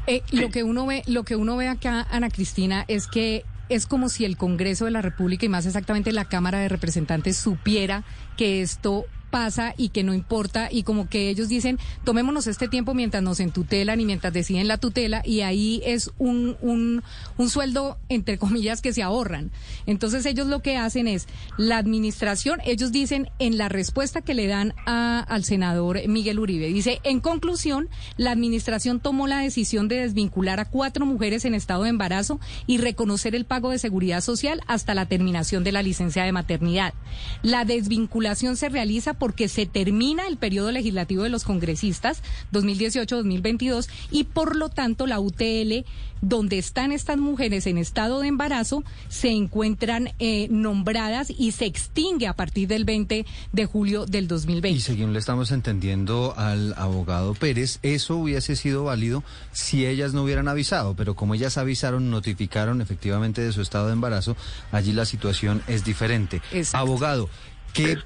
Eh, 0.07 0.21
lo 0.33 0.49
que 0.49 0.63
uno 0.63 0.85
ve, 0.85 1.03
lo 1.07 1.23
que 1.23 1.37
uno 1.37 1.55
ve 1.55 1.69
acá, 1.69 2.05
Ana 2.11 2.29
Cristina, 2.29 2.83
es 2.89 3.07
que 3.07 3.45
es 3.69 3.87
como 3.87 4.09
si 4.09 4.25
el 4.25 4.35
Congreso 4.35 4.83
de 4.83 4.91
la 4.91 5.01
República 5.01 5.45
y 5.45 5.49
más 5.49 5.65
exactamente 5.65 6.11
la 6.11 6.25
Cámara 6.25 6.59
de 6.59 6.67
Representantes 6.67 7.37
supiera 7.37 8.03
que 8.35 8.61
esto 8.61 9.05
pasa 9.33 9.73
y 9.77 9.89
que 9.89 10.03
no 10.03 10.13
importa 10.13 10.69
y 10.71 10.83
como 10.83 11.09
que 11.09 11.29
ellos 11.29 11.49
dicen, 11.49 11.79
tomémonos 12.03 12.45
este 12.45 12.67
tiempo 12.67 12.93
mientras 12.93 13.23
nos 13.23 13.39
entutelan 13.39 13.99
y 13.99 14.05
mientras 14.05 14.31
deciden 14.31 14.67
la 14.67 14.77
tutela 14.77 15.23
y 15.25 15.41
ahí 15.41 15.81
es 15.83 16.11
un, 16.19 16.55
un, 16.61 17.01
sueldo, 17.49 17.97
entre 18.09 18.37
comillas, 18.37 18.79
que 18.79 18.93
se 18.93 19.01
ahorran. 19.01 19.49
Entonces 19.87 20.27
ellos 20.27 20.45
lo 20.45 20.61
que 20.61 20.77
hacen 20.77 21.07
es, 21.07 21.27
la 21.57 21.77
administración, 21.77 22.59
ellos 22.63 22.91
dicen 22.91 23.27
en 23.39 23.57
la 23.57 23.69
respuesta 23.69 24.21
que 24.21 24.35
le 24.35 24.45
dan 24.45 24.75
a, 24.85 25.21
al 25.21 25.43
senador 25.43 26.07
Miguel 26.07 26.37
Uribe, 26.37 26.67
dice, 26.67 26.99
en 27.03 27.19
conclusión, 27.19 27.89
la 28.17 28.29
administración 28.29 28.99
tomó 28.99 29.25
la 29.25 29.39
decisión 29.39 29.87
de 29.87 29.97
desvincular 29.97 30.59
a 30.59 30.65
cuatro 30.65 31.07
mujeres 31.07 31.43
en 31.45 31.55
estado 31.55 31.83
de 31.83 31.89
embarazo 31.89 32.39
y 32.67 32.77
reconocer 32.77 33.33
el 33.33 33.45
pago 33.45 33.71
de 33.71 33.79
seguridad 33.79 34.21
social 34.21 34.61
hasta 34.67 34.93
la 34.93 35.07
terminación 35.07 35.63
de 35.63 35.71
la 35.71 35.81
licencia 35.81 36.23
de 36.23 36.31
maternidad. 36.31 36.93
La 37.41 37.65
desvinculación 37.65 38.57
se 38.57 38.69
realiza 38.69 39.15
porque 39.23 39.47
se 39.47 39.65
termina 39.65 40.27
el 40.27 40.35
periodo 40.35 40.69
legislativo 40.73 41.23
de 41.23 41.29
los 41.29 41.45
congresistas 41.45 42.21
2018-2022 42.51 43.87
y 44.11 44.25
por 44.25 44.57
lo 44.57 44.67
tanto 44.67 45.07
la 45.07 45.21
UTL 45.21 45.85
donde 46.19 46.57
están 46.57 46.91
estas 46.91 47.17
mujeres 47.17 47.67
en 47.67 47.77
estado 47.77 48.21
de 48.21 48.27
embarazo 48.27 48.83
se 49.09 49.29
encuentran 49.29 50.09
eh, 50.19 50.47
nombradas 50.49 51.29
y 51.29 51.51
se 51.51 51.65
extingue 51.65 52.27
a 52.27 52.33
partir 52.33 52.67
del 52.67 52.85
20 52.85 53.25
de 53.51 53.65
julio 53.65 54.05
del 54.05 54.27
2020. 54.27 54.77
Y 54.77 54.81
según 54.81 55.13
le 55.13 55.19
estamos 55.19 55.51
entendiendo 55.51 56.33
al 56.37 56.73
abogado 56.77 57.33
Pérez, 57.33 57.79
eso 57.81 58.17
hubiese 58.17 58.55
sido 58.55 58.85
válido 58.85 59.23
si 59.51 59.85
ellas 59.85 60.13
no 60.13 60.23
hubieran 60.23 60.47
avisado, 60.47 60.95
pero 60.95 61.15
como 61.15 61.33
ellas 61.33 61.57
avisaron, 61.57 62.09
notificaron 62.09 62.81
efectivamente 62.81 63.41
de 63.41 63.51
su 63.51 63.61
estado 63.61 63.87
de 63.87 63.93
embarazo, 63.93 64.37
allí 64.71 64.93
la 64.93 65.05
situación 65.05 65.61
es 65.67 65.83
diferente. 65.83 66.41
Abogado, 66.71 67.29
¿Qué, 67.73 67.97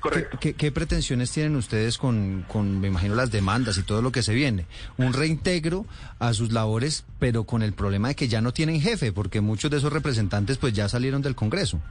¿qué, 0.56 0.72
pretensiones 0.72 1.32
tienen 1.32 1.56
ustedes 1.58 1.98
con, 1.98 2.46
con, 2.48 2.80
me 2.80 2.88
imagino, 2.88 3.16
las 3.16 3.32
demandas 3.32 3.78
y 3.78 3.84
todo 3.84 4.02
lo 4.02 4.12
que 4.12 4.24
se 4.24 4.34
viene? 4.34 4.66
Un 4.98 5.14
reintegro 5.14 5.86
a 6.20 6.34
sus 6.34 6.54
labores, 6.54 7.06
pero 7.20 7.44
con 7.44 7.62
el 7.62 7.74
problema 7.74 8.08
de 8.08 8.16
que 8.16 8.28
ya 8.30 8.40
no 8.40 8.54
tienen 8.54 8.80
jefe, 8.80 9.12
porque 9.12 9.42
muchos 9.42 9.70
de 9.70 9.78
esos 9.78 9.92
representantes 9.92 10.58
pues 10.58 10.74
ya 10.74 10.88
salieron 10.88 11.22
del 11.22 11.36
Congreso. 11.36 11.82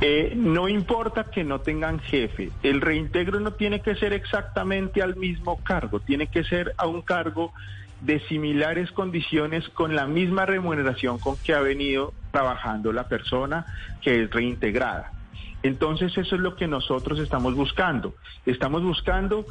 Eh, 0.00 0.34
no 0.36 0.68
importa 0.68 1.24
que 1.24 1.42
no 1.42 1.60
tengan 1.60 1.98
jefe, 1.98 2.50
el 2.62 2.80
reintegro 2.80 3.40
no 3.40 3.54
tiene 3.54 3.80
que 3.80 3.96
ser 3.96 4.12
exactamente 4.12 5.02
al 5.02 5.16
mismo 5.16 5.58
cargo, 5.64 5.98
tiene 5.98 6.28
que 6.28 6.44
ser 6.44 6.74
a 6.76 6.86
un 6.86 7.02
cargo 7.02 7.52
de 8.00 8.20
similares 8.28 8.92
condiciones 8.92 9.68
con 9.70 9.96
la 9.96 10.06
misma 10.06 10.46
remuneración 10.46 11.18
con 11.18 11.36
que 11.38 11.52
ha 11.52 11.60
venido 11.60 12.14
trabajando 12.30 12.92
la 12.92 13.08
persona 13.08 13.66
que 14.00 14.22
es 14.22 14.30
reintegrada. 14.30 15.17
Entonces 15.62 16.16
eso 16.16 16.36
es 16.36 16.40
lo 16.40 16.56
que 16.56 16.66
nosotros 16.66 17.18
estamos 17.18 17.54
buscando. 17.54 18.14
Estamos 18.46 18.82
buscando 18.82 19.44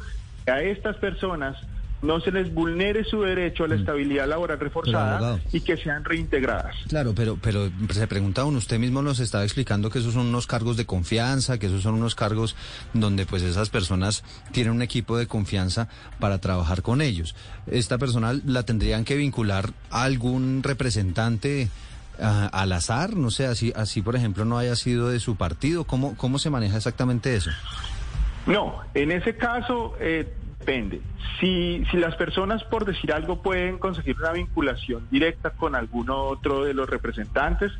que 0.44 0.50
a 0.50 0.62
estas 0.62 0.96
personas 0.96 1.56
no 2.00 2.20
se 2.20 2.30
les 2.30 2.52
vulnere 2.52 3.04
su 3.04 3.22
derecho 3.22 3.64
a 3.64 3.68
la 3.68 3.76
mm. 3.76 3.80
estabilidad 3.80 4.28
laboral 4.28 4.58
reforzada 4.58 5.40
y 5.52 5.60
que 5.60 5.76
sean 5.76 6.04
reintegradas. 6.04 6.76
Claro, 6.88 7.12
pero 7.14 7.38
pero 7.40 7.70
se 7.90 8.06
pregunta 8.06 8.44
uno, 8.44 8.58
usted 8.58 8.78
mismo 8.78 9.02
nos 9.02 9.20
estaba 9.20 9.44
explicando 9.44 9.90
que 9.90 9.98
esos 9.98 10.14
son 10.14 10.26
unos 10.26 10.46
cargos 10.46 10.76
de 10.76 10.86
confianza, 10.86 11.58
que 11.58 11.66
esos 11.66 11.82
son 11.82 11.94
unos 11.94 12.14
cargos 12.14 12.56
donde 12.94 13.26
pues 13.26 13.42
esas 13.42 13.70
personas 13.70 14.22
tienen 14.52 14.72
un 14.72 14.82
equipo 14.82 15.16
de 15.16 15.26
confianza 15.26 15.88
para 16.20 16.38
trabajar 16.38 16.82
con 16.82 17.02
ellos. 17.02 17.34
Esta 17.66 17.98
persona 17.98 18.38
la 18.46 18.62
tendrían 18.62 19.04
que 19.04 19.16
vincular 19.16 19.72
a 19.90 20.04
algún 20.04 20.62
representante 20.62 21.68
al 22.20 22.72
azar, 22.72 23.16
no 23.16 23.30
sé, 23.30 23.46
así, 23.46 23.72
así 23.76 24.02
por 24.02 24.16
ejemplo 24.16 24.44
no 24.44 24.58
haya 24.58 24.76
sido 24.76 25.08
de 25.08 25.20
su 25.20 25.36
partido, 25.36 25.84
¿cómo, 25.84 26.16
cómo 26.16 26.38
se 26.38 26.50
maneja 26.50 26.76
exactamente 26.76 27.34
eso? 27.34 27.50
No, 28.46 28.80
en 28.94 29.12
ese 29.12 29.36
caso 29.36 29.94
eh, 30.00 30.32
depende. 30.58 31.00
Si, 31.40 31.84
si 31.90 31.96
las 31.96 32.16
personas, 32.16 32.64
por 32.64 32.84
decir 32.84 33.12
algo, 33.12 33.42
pueden 33.42 33.78
conseguir 33.78 34.16
una 34.18 34.32
vinculación 34.32 35.06
directa 35.10 35.50
con 35.50 35.74
alguno 35.74 36.22
otro 36.22 36.64
de 36.64 36.74
los 36.74 36.88
representantes 36.88 37.72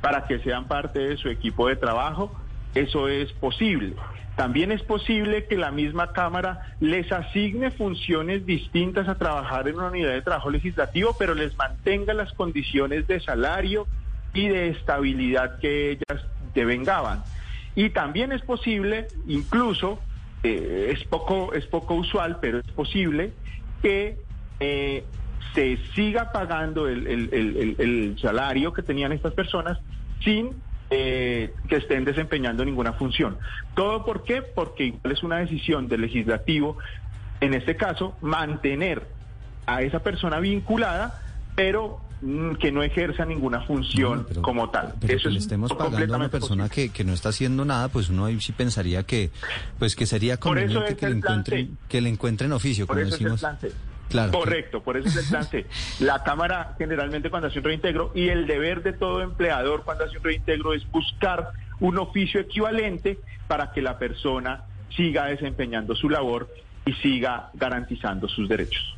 para 0.00 0.26
que 0.26 0.38
sean 0.40 0.66
parte 0.66 0.98
de 0.98 1.16
su 1.16 1.28
equipo 1.28 1.68
de 1.68 1.76
trabajo, 1.76 2.34
eso 2.74 3.08
es 3.08 3.32
posible. 3.32 3.94
También 4.36 4.72
es 4.72 4.82
posible 4.82 5.46
que 5.46 5.56
la 5.56 5.70
misma 5.70 6.12
Cámara 6.12 6.74
les 6.80 7.10
asigne 7.12 7.70
funciones 7.70 8.44
distintas 8.44 9.08
a 9.08 9.14
trabajar 9.14 9.68
en 9.68 9.76
una 9.76 9.88
unidad 9.88 10.10
de 10.10 10.22
trabajo 10.22 10.50
legislativo, 10.50 11.14
pero 11.16 11.34
les 11.34 11.56
mantenga 11.56 12.14
las 12.14 12.32
condiciones 12.32 13.06
de 13.06 13.20
salario 13.20 13.86
y 14.32 14.48
de 14.48 14.70
estabilidad 14.70 15.58
que 15.60 15.92
ellas 15.92 16.26
devengaban. 16.52 17.22
Y 17.76 17.90
también 17.90 18.32
es 18.32 18.42
posible, 18.42 19.06
incluso, 19.28 20.00
eh, 20.42 20.92
es, 20.92 21.04
poco, 21.04 21.52
es 21.54 21.66
poco 21.66 21.94
usual, 21.94 22.38
pero 22.40 22.58
es 22.58 22.70
posible 22.72 23.32
que 23.82 24.18
eh, 24.58 25.04
se 25.54 25.78
siga 25.94 26.32
pagando 26.32 26.88
el, 26.88 27.06
el 27.06 28.16
salario 28.20 28.72
que 28.72 28.82
tenían 28.82 29.12
estas 29.12 29.32
personas 29.32 29.78
sin 30.24 30.50
eh, 30.90 31.54
que 31.68 31.76
estén 31.76 32.04
desempeñando 32.04 32.64
ninguna 32.64 32.92
función. 32.92 33.38
¿Todo 33.74 34.04
por 34.04 34.24
qué? 34.24 34.42
Porque 34.42 34.86
igual 34.86 35.12
es 35.12 35.22
una 35.22 35.38
decisión 35.38 35.88
del 35.88 36.02
legislativo, 36.02 36.78
en 37.40 37.54
este 37.54 37.76
caso, 37.76 38.16
mantener 38.20 39.06
a 39.66 39.82
esa 39.82 40.00
persona 40.00 40.40
vinculada, 40.40 41.22
pero 41.54 42.00
mm, 42.20 42.54
que 42.54 42.70
no 42.70 42.82
ejerza 42.82 43.24
ninguna 43.24 43.62
función 43.62 44.26
como 44.42 44.70
tal. 44.70 44.94
Eso 45.08 45.30
le 45.30 45.38
estemos 45.38 45.72
pagando 45.72 46.14
a 46.14 46.18
una 46.18 46.28
persona 46.28 46.68
que, 46.68 46.90
que, 46.90 47.04
no 47.04 47.12
está 47.12 47.30
haciendo 47.30 47.64
nada, 47.64 47.88
pues 47.88 48.10
uno 48.10 48.26
ahí 48.26 48.40
sí 48.40 48.52
pensaría 48.52 49.04
que 49.04 49.30
pues 49.78 49.96
que 49.96 50.06
sería 50.06 50.36
conveniente 50.36 50.96
que 50.96 51.08
le, 51.08 51.16
encuentren, 51.16 51.78
que 51.88 52.00
le 52.00 52.08
encuentren 52.10 52.52
oficio, 52.52 52.86
como 52.86 53.00
decimos. 53.00 53.44
Correcto, 54.30 54.82
por 54.82 54.96
eso 54.96 55.08
es 55.08 55.16
el 55.16 55.26
plan 55.26 55.44
C. 55.44 55.66
La 56.00 56.22
Cámara 56.22 56.74
generalmente 56.78 57.30
cuando 57.30 57.48
hace 57.48 57.58
un 57.58 57.64
reintegro 57.64 58.12
y 58.14 58.28
el 58.28 58.46
deber 58.46 58.82
de 58.82 58.92
todo 58.92 59.22
empleador 59.22 59.82
cuando 59.84 60.04
hace 60.04 60.18
un 60.18 60.24
reintegro 60.24 60.74
es 60.74 60.88
buscar 60.90 61.50
un 61.80 61.98
oficio 61.98 62.40
equivalente 62.40 63.18
para 63.48 63.72
que 63.72 63.82
la 63.82 63.98
persona 63.98 64.64
siga 64.90 65.26
desempeñando 65.26 65.94
su 65.94 66.08
labor 66.08 66.48
y 66.86 66.92
siga 66.94 67.50
garantizando 67.54 68.28
sus 68.28 68.48
derechos. 68.48 68.96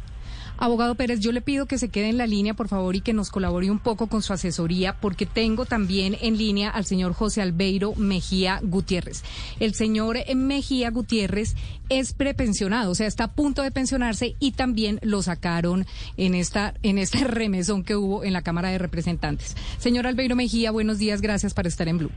Abogado 0.59 0.95
Pérez, 0.95 1.21
yo 1.21 1.33
le 1.33 1.43
pido 1.43 1.67
que 1.67 1.77
se 1.77 1.91
quede 1.91 2.09
en 2.09 2.17
la 2.17 2.27
línea, 2.27 2.55
por 2.55 2.69
favor, 2.69 2.97
y 2.97 3.03
que 3.03 3.13
nos 3.13 3.31
colabore 3.31 3.71
un 3.71 3.79
poco 3.79 4.07
con 4.07 4.23
su 4.23 4.33
asesoría, 4.33 4.95
porque 5.01 5.27
tengo 5.27 5.67
también 5.67 6.17
en 6.23 6.39
línea 6.39 6.71
al 6.71 6.87
señor 6.87 7.13
José 7.13 7.43
Albeiro 7.43 7.95
Mejía 7.95 8.61
Gutiérrez. 8.63 9.23
El 9.61 9.75
señor 9.75 10.17
Mejía 10.35 10.91
Gutiérrez 10.91 11.57
es 11.91 12.15
prepensionado, 12.15 12.91
o 12.91 12.95
sea, 12.95 13.07
está 13.07 13.25
a 13.25 13.33
punto 13.33 13.63
de 13.63 13.71
pensionarse 13.71 14.35
y 14.41 14.53
también 14.53 14.99
lo 15.03 15.21
sacaron 15.23 15.85
en 16.17 16.35
esta 16.35 16.73
en 16.83 16.99
este 16.99 17.25
remesón 17.25 17.85
que 17.85 17.97
hubo 17.97 18.25
en 18.25 18.33
la 18.33 18.43
Cámara 18.43 18.71
de 18.71 18.79
Representantes. 18.79 19.57
Señor 19.79 20.07
Albeiro 20.07 20.37
Mejía, 20.37 20.71
buenos 20.71 20.99
días, 20.99 21.21
gracias 21.21 21.53
por 21.53 21.67
estar 21.67 21.87
en 21.89 21.99
Blue. 21.99 22.11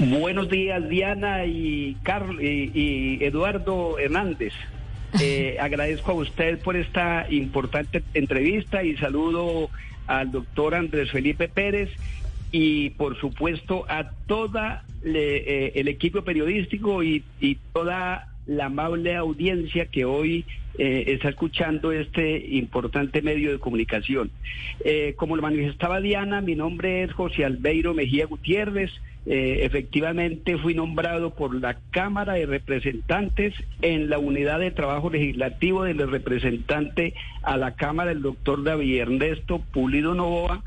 Buenos 0.00 0.48
días, 0.48 0.88
Diana 0.88 1.44
y, 1.44 1.94
Carl, 2.02 2.40
y 2.40 3.22
Eduardo 3.22 3.98
Hernández. 3.98 4.54
Eh, 5.18 5.56
agradezco 5.58 6.12
a 6.12 6.14
usted 6.14 6.58
por 6.60 6.76
esta 6.76 7.26
importante 7.30 8.02
entrevista 8.14 8.84
y 8.84 8.96
saludo 8.96 9.68
al 10.06 10.30
doctor 10.30 10.74
Andrés 10.74 11.10
Felipe 11.10 11.48
Pérez 11.48 11.90
y 12.52 12.90
por 12.90 13.18
supuesto 13.18 13.86
a 13.88 14.10
toda 14.26 14.84
eh, 15.04 15.72
el 15.74 15.88
equipo 15.88 16.22
periodístico 16.22 17.02
y, 17.02 17.24
toda 17.72 18.28
la 18.46 18.66
amable 18.66 19.16
audiencia 19.16 19.86
que 19.86 20.04
hoy 20.04 20.44
eh, 20.78 21.04
está 21.08 21.28
escuchando 21.28 21.92
este 21.92 22.38
importante 22.56 23.22
medio 23.22 23.52
de 23.52 23.58
comunicación. 23.58 24.30
como 25.16 25.36
lo 25.36 25.42
manifestaba 25.42 26.00
Diana, 26.00 26.40
mi 26.40 26.54
nombre 26.54 27.02
es 27.02 27.12
José 27.12 27.44
Albeiro 27.44 27.94
Mejía 27.94 28.26
Gutiérrez, 28.26 28.90
eh, 29.26 29.64
efectivamente 29.64 30.56
fui 30.56 30.74
nombrado 30.74 31.34
por 31.34 31.54
la 31.54 31.76
Cámara 31.90 32.32
de 32.34 32.46
Representantes 32.46 33.52
en 33.82 34.08
la 34.08 34.18
unidad 34.18 34.60
de 34.60 34.70
trabajo 34.70 35.10
legislativo 35.10 35.84
del 35.84 36.10
representante 36.10 37.12
a 37.42 37.58
la 37.58 37.74
Cámara, 37.74 38.12
el 38.12 38.22
doctor 38.22 38.64
David 38.64 39.00
Ernesto 39.00 39.60
Pulido 39.72 40.14
Novoa, 40.14 40.64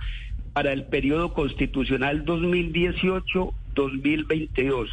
para 0.54 0.72
el 0.72 0.86
periodo 0.86 1.34
constitucional 1.34 2.26
2018-2022. 2.26 4.88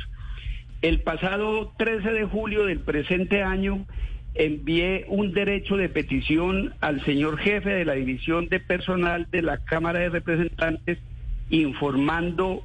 El 0.80 1.00
pasado 1.00 1.74
13 1.76 2.12
de 2.12 2.24
julio 2.24 2.64
del 2.64 2.80
presente 2.80 3.42
año 3.42 3.84
envié 4.34 5.04
un 5.08 5.34
derecho 5.34 5.76
de 5.76 5.90
petición 5.90 6.72
al 6.80 7.04
señor 7.04 7.36
jefe 7.38 7.68
de 7.68 7.84
la 7.84 7.92
División 7.92 8.48
de 8.48 8.60
Personal 8.60 9.26
de 9.30 9.42
la 9.42 9.58
Cámara 9.58 9.98
de 9.98 10.08
Representantes 10.08 10.96
informando 11.50 12.64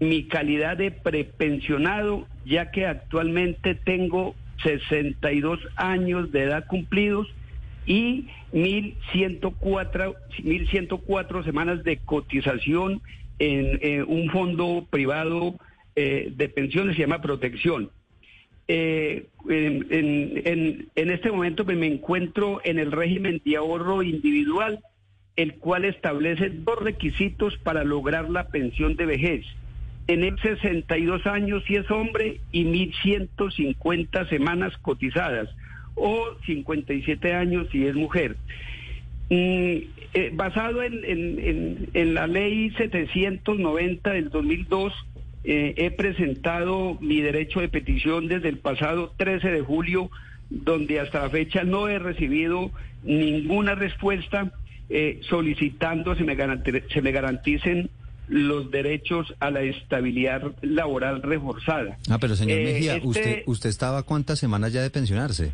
mi 0.00 0.24
calidad 0.24 0.76
de 0.76 0.90
prepensionado, 0.90 2.26
ya 2.44 2.70
que 2.70 2.86
actualmente 2.86 3.74
tengo 3.74 4.34
62 4.62 5.60
años 5.76 6.30
de 6.32 6.42
edad 6.44 6.66
cumplidos 6.66 7.28
y 7.86 8.26
1.104, 8.52 10.14
1104 10.42 11.44
semanas 11.44 11.82
de 11.84 11.96
cotización 11.98 13.00
en, 13.38 14.04
un 14.04 14.30
fondo 14.30 14.86
privado 14.90 15.54
eh, 15.96 16.32
de 16.34 16.48
pensiones, 16.48 16.96
se 16.96 17.02
llama 17.02 17.20
Protección. 17.20 17.90
Eh, 18.70 19.26
en, 19.48 20.90
este 20.94 21.30
momento 21.30 21.64
me 21.64 21.86
encuentro 21.86 22.60
en 22.64 22.78
el 22.78 22.92
régimen 22.92 23.40
de 23.44 23.56
ahorro 23.56 24.02
individual, 24.02 24.80
el 25.36 25.54
cual 25.54 25.84
establece 25.84 26.50
dos 26.50 26.78
requisitos 26.82 27.56
para 27.58 27.84
lograr 27.84 28.28
la 28.28 28.48
pensión 28.48 28.96
de 28.96 29.06
vejez 29.06 29.46
tener 30.08 30.40
62 30.40 31.26
años 31.26 31.62
si 31.66 31.76
es 31.76 31.90
hombre 31.90 32.40
y 32.50 32.64
1.150 32.64 34.26
semanas 34.30 34.72
cotizadas 34.78 35.50
o 35.96 36.34
57 36.46 37.34
años 37.34 37.68
si 37.70 37.86
es 37.86 37.94
mujer. 37.94 38.36
Mm, 39.28 39.76
eh, 40.14 40.30
basado 40.32 40.82
en, 40.82 42.14
la 42.14 42.26
ley 42.26 42.70
790 42.70 44.10
del 44.10 44.30
2002, 44.30 44.94
eh, 45.44 45.74
he 45.76 45.90
presentado 45.90 46.96
mi 47.02 47.20
derecho 47.20 47.60
de 47.60 47.68
petición 47.68 48.28
desde 48.28 48.48
el 48.48 48.56
pasado 48.56 49.12
13 49.14 49.50
de 49.50 49.60
julio, 49.60 50.10
donde 50.48 51.00
hasta 51.00 51.20
la 51.20 51.28
fecha 51.28 51.64
no 51.64 51.86
he 51.86 51.98
recibido 51.98 52.70
ninguna 53.04 53.74
respuesta 53.74 54.54
eh, 54.88 55.20
solicitando 55.28 56.16
se 56.16 56.24
me, 56.24 56.34
se 56.88 57.02
me 57.02 57.12
garanticen 57.12 57.90
los 58.28 58.70
derechos 58.70 59.34
a 59.40 59.50
la 59.50 59.62
estabilidad 59.62 60.42
laboral 60.62 61.22
reforzada. 61.22 61.98
Ah, 62.10 62.18
pero 62.18 62.36
señor 62.36 62.58
eh, 62.58 62.64
Mejía, 62.64 62.96
este 62.96 63.06
¿usted, 63.06 63.42
¿usted 63.46 63.70
estaba 63.70 64.02
cuántas 64.02 64.38
semanas 64.38 64.72
ya 64.72 64.82
de 64.82 64.90
pensionarse? 64.90 65.52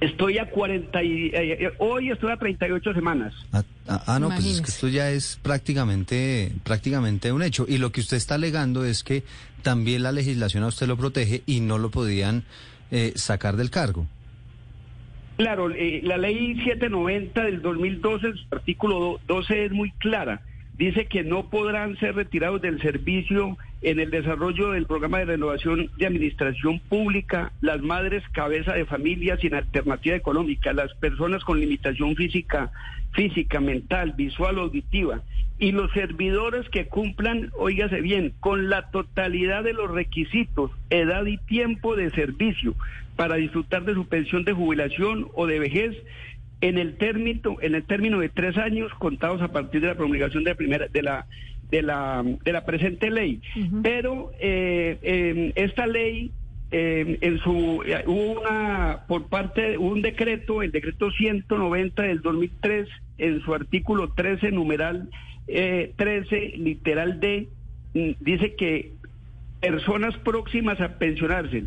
Estoy 0.00 0.38
a 0.38 0.48
40 0.48 1.02
y, 1.02 1.26
eh, 1.26 1.32
eh, 1.34 1.72
hoy 1.78 2.10
estoy 2.10 2.30
a 2.30 2.36
38 2.36 2.94
semanas. 2.94 3.34
Ah, 3.52 3.64
ah, 3.88 4.02
ah 4.06 4.20
no, 4.20 4.28
pues 4.28 4.46
es 4.46 4.60
que 4.60 4.70
esto 4.70 4.88
ya 4.88 5.10
es 5.10 5.40
prácticamente 5.42 6.52
prácticamente 6.62 7.32
un 7.32 7.42
hecho 7.42 7.66
y 7.68 7.78
lo 7.78 7.90
que 7.90 8.00
usted 8.00 8.16
está 8.16 8.36
alegando 8.36 8.84
es 8.84 9.02
que 9.02 9.24
también 9.62 10.04
la 10.04 10.12
legislación 10.12 10.62
a 10.62 10.68
usted 10.68 10.86
lo 10.86 10.96
protege 10.96 11.42
y 11.46 11.60
no 11.60 11.78
lo 11.78 11.90
podían 11.90 12.44
sacar 13.16 13.56
del 13.56 13.70
cargo. 13.70 14.06
Claro, 15.36 15.68
la 15.68 16.16
ley 16.16 16.54
790 16.64 17.42
del 17.42 17.60
2012, 17.60 18.32
su 18.32 18.46
artículo 18.50 19.20
12 19.26 19.66
es 19.66 19.72
muy 19.72 19.90
clara 19.92 20.40
dice 20.78 21.06
que 21.06 21.24
no 21.24 21.50
podrán 21.50 21.96
ser 21.98 22.14
retirados 22.14 22.62
del 22.62 22.80
servicio 22.80 23.58
en 23.82 23.98
el 23.98 24.10
desarrollo 24.10 24.70
del 24.70 24.86
programa 24.86 25.18
de 25.18 25.26
renovación 25.26 25.90
de 25.98 26.06
administración 26.06 26.78
pública 26.78 27.52
las 27.60 27.82
madres 27.82 28.22
cabeza 28.32 28.72
de 28.72 28.86
familia 28.86 29.36
sin 29.36 29.54
alternativa 29.54 30.16
económica, 30.16 30.72
las 30.72 30.94
personas 30.94 31.44
con 31.44 31.60
limitación 31.60 32.14
física, 32.14 32.70
física, 33.12 33.60
mental, 33.60 34.14
visual 34.16 34.58
auditiva 34.58 35.22
y 35.58 35.72
los 35.72 35.92
servidores 35.92 36.68
que 36.68 36.86
cumplan, 36.86 37.50
óigase 37.58 38.00
bien, 38.00 38.32
con 38.38 38.68
la 38.68 38.90
totalidad 38.90 39.64
de 39.64 39.72
los 39.72 39.90
requisitos, 39.90 40.70
edad 40.90 41.26
y 41.26 41.36
tiempo 41.38 41.96
de 41.96 42.10
servicio 42.10 42.76
para 43.16 43.34
disfrutar 43.34 43.84
de 43.84 43.94
su 43.94 44.06
pensión 44.06 44.44
de 44.44 44.52
jubilación 44.52 45.26
o 45.34 45.46
de 45.46 45.58
vejez 45.58 45.96
en 46.60 46.78
el 46.78 46.96
término, 46.96 47.56
en 47.60 47.74
el 47.74 47.84
término 47.84 48.18
de 48.20 48.28
tres 48.28 48.56
años 48.56 48.92
contados 48.98 49.42
a 49.42 49.48
partir 49.48 49.80
de 49.80 49.88
la 49.88 49.94
promulgación 49.94 50.44
de 50.44 50.50
la 50.50 50.56
primera, 50.56 50.88
de 50.88 51.02
la 51.02 51.26
de 51.70 51.82
la, 51.82 52.24
de 52.24 52.52
la 52.52 52.64
presente 52.64 53.10
ley. 53.10 53.42
Pero 53.82 54.30
eh, 54.40 55.52
esta 55.54 55.86
ley, 55.86 56.32
en 56.70 57.38
su 57.40 57.82
hubo 58.06 58.40
una 58.40 59.04
por 59.06 59.26
parte 59.28 59.76
hubo 59.76 59.88
un 59.88 60.02
decreto, 60.02 60.62
el 60.62 60.72
decreto 60.72 61.10
190 61.10 62.02
del 62.02 62.22
2003, 62.22 62.88
en 63.18 63.40
su 63.42 63.54
artículo 63.54 64.12
13, 64.12 64.50
numeral 64.52 65.10
eh, 65.48 65.92
13, 65.96 66.54
literal 66.58 67.20
D, 67.20 67.48
mm, 67.94 68.10
dice 68.20 68.54
que 68.54 68.92
personas 69.60 70.16
próximas 70.18 70.80
a 70.80 70.98
pensionarse 70.98 71.64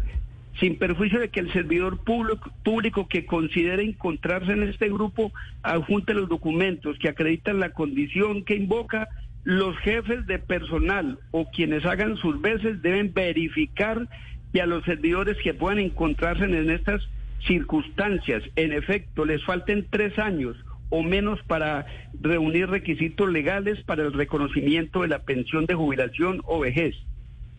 sin 0.62 0.78
perjuicio 0.78 1.20
de 1.20 1.30
que 1.30 1.40
el 1.40 1.52
servidor 1.52 2.04
público, 2.04 3.08
que 3.08 3.26
considere 3.26 3.84
encontrarse 3.84 4.52
en 4.52 4.62
este 4.62 4.90
grupo 4.90 5.34
adjunte 5.64 6.14
los 6.14 6.30
documentos 6.30 7.00
que 7.00 7.10
acreditan 7.10 7.60
la 7.60 7.72
condición 7.72 8.46
que 8.46 8.56
invoca, 8.56 9.10
los 9.44 9.76
jefes 9.80 10.28
de 10.28 10.38
personal 10.38 11.18
o 11.32 11.50
quienes 11.50 11.84
hagan 11.84 12.16
sus 12.18 12.40
veces 12.40 12.80
deben 12.84 13.12
verificar 13.12 14.08
que 14.54 14.62
a 14.62 14.68
los 14.68 14.86
servidores 14.86 15.36
que 15.44 15.56
puedan 15.56 15.80
encontrarse 15.80 16.44
en 16.44 16.70
estas 16.70 17.02
circunstancias, 17.48 18.44
en 18.56 18.72
efecto, 18.72 19.26
les 19.26 19.44
falten 19.44 19.88
tres 19.90 20.20
años 20.20 20.56
o 20.90 21.02
menos 21.02 21.42
para 21.48 21.88
reunir 22.22 22.70
requisitos 22.70 23.32
legales 23.32 23.82
para 23.86 24.04
el 24.04 24.14
reconocimiento 24.14 25.02
de 25.02 25.08
la 25.08 25.24
pensión 25.24 25.66
de 25.66 25.74
jubilación 25.74 26.42
o 26.46 26.60
vejez 26.60 26.96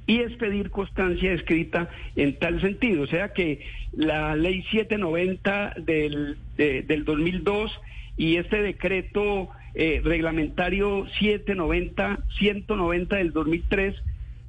y 0.06 0.20
es 0.20 0.32
pedir 0.36 0.70
constancia 0.70 1.32
escrita 1.32 1.88
en 2.16 2.38
tal 2.38 2.60
sentido. 2.60 3.02
O 3.02 3.06
sea 3.06 3.32
que 3.32 3.60
la 3.92 4.34
ley 4.36 4.62
790 4.70 5.74
del, 5.78 6.36
del 6.56 7.04
2002 7.04 7.72
y 8.16 8.36
este 8.36 8.62
decreto 8.62 9.48
eh, 9.74 10.00
reglamentario 10.04 11.06
790, 11.18 12.18
190 12.38 13.16
del 13.16 13.32
2003 13.32 13.94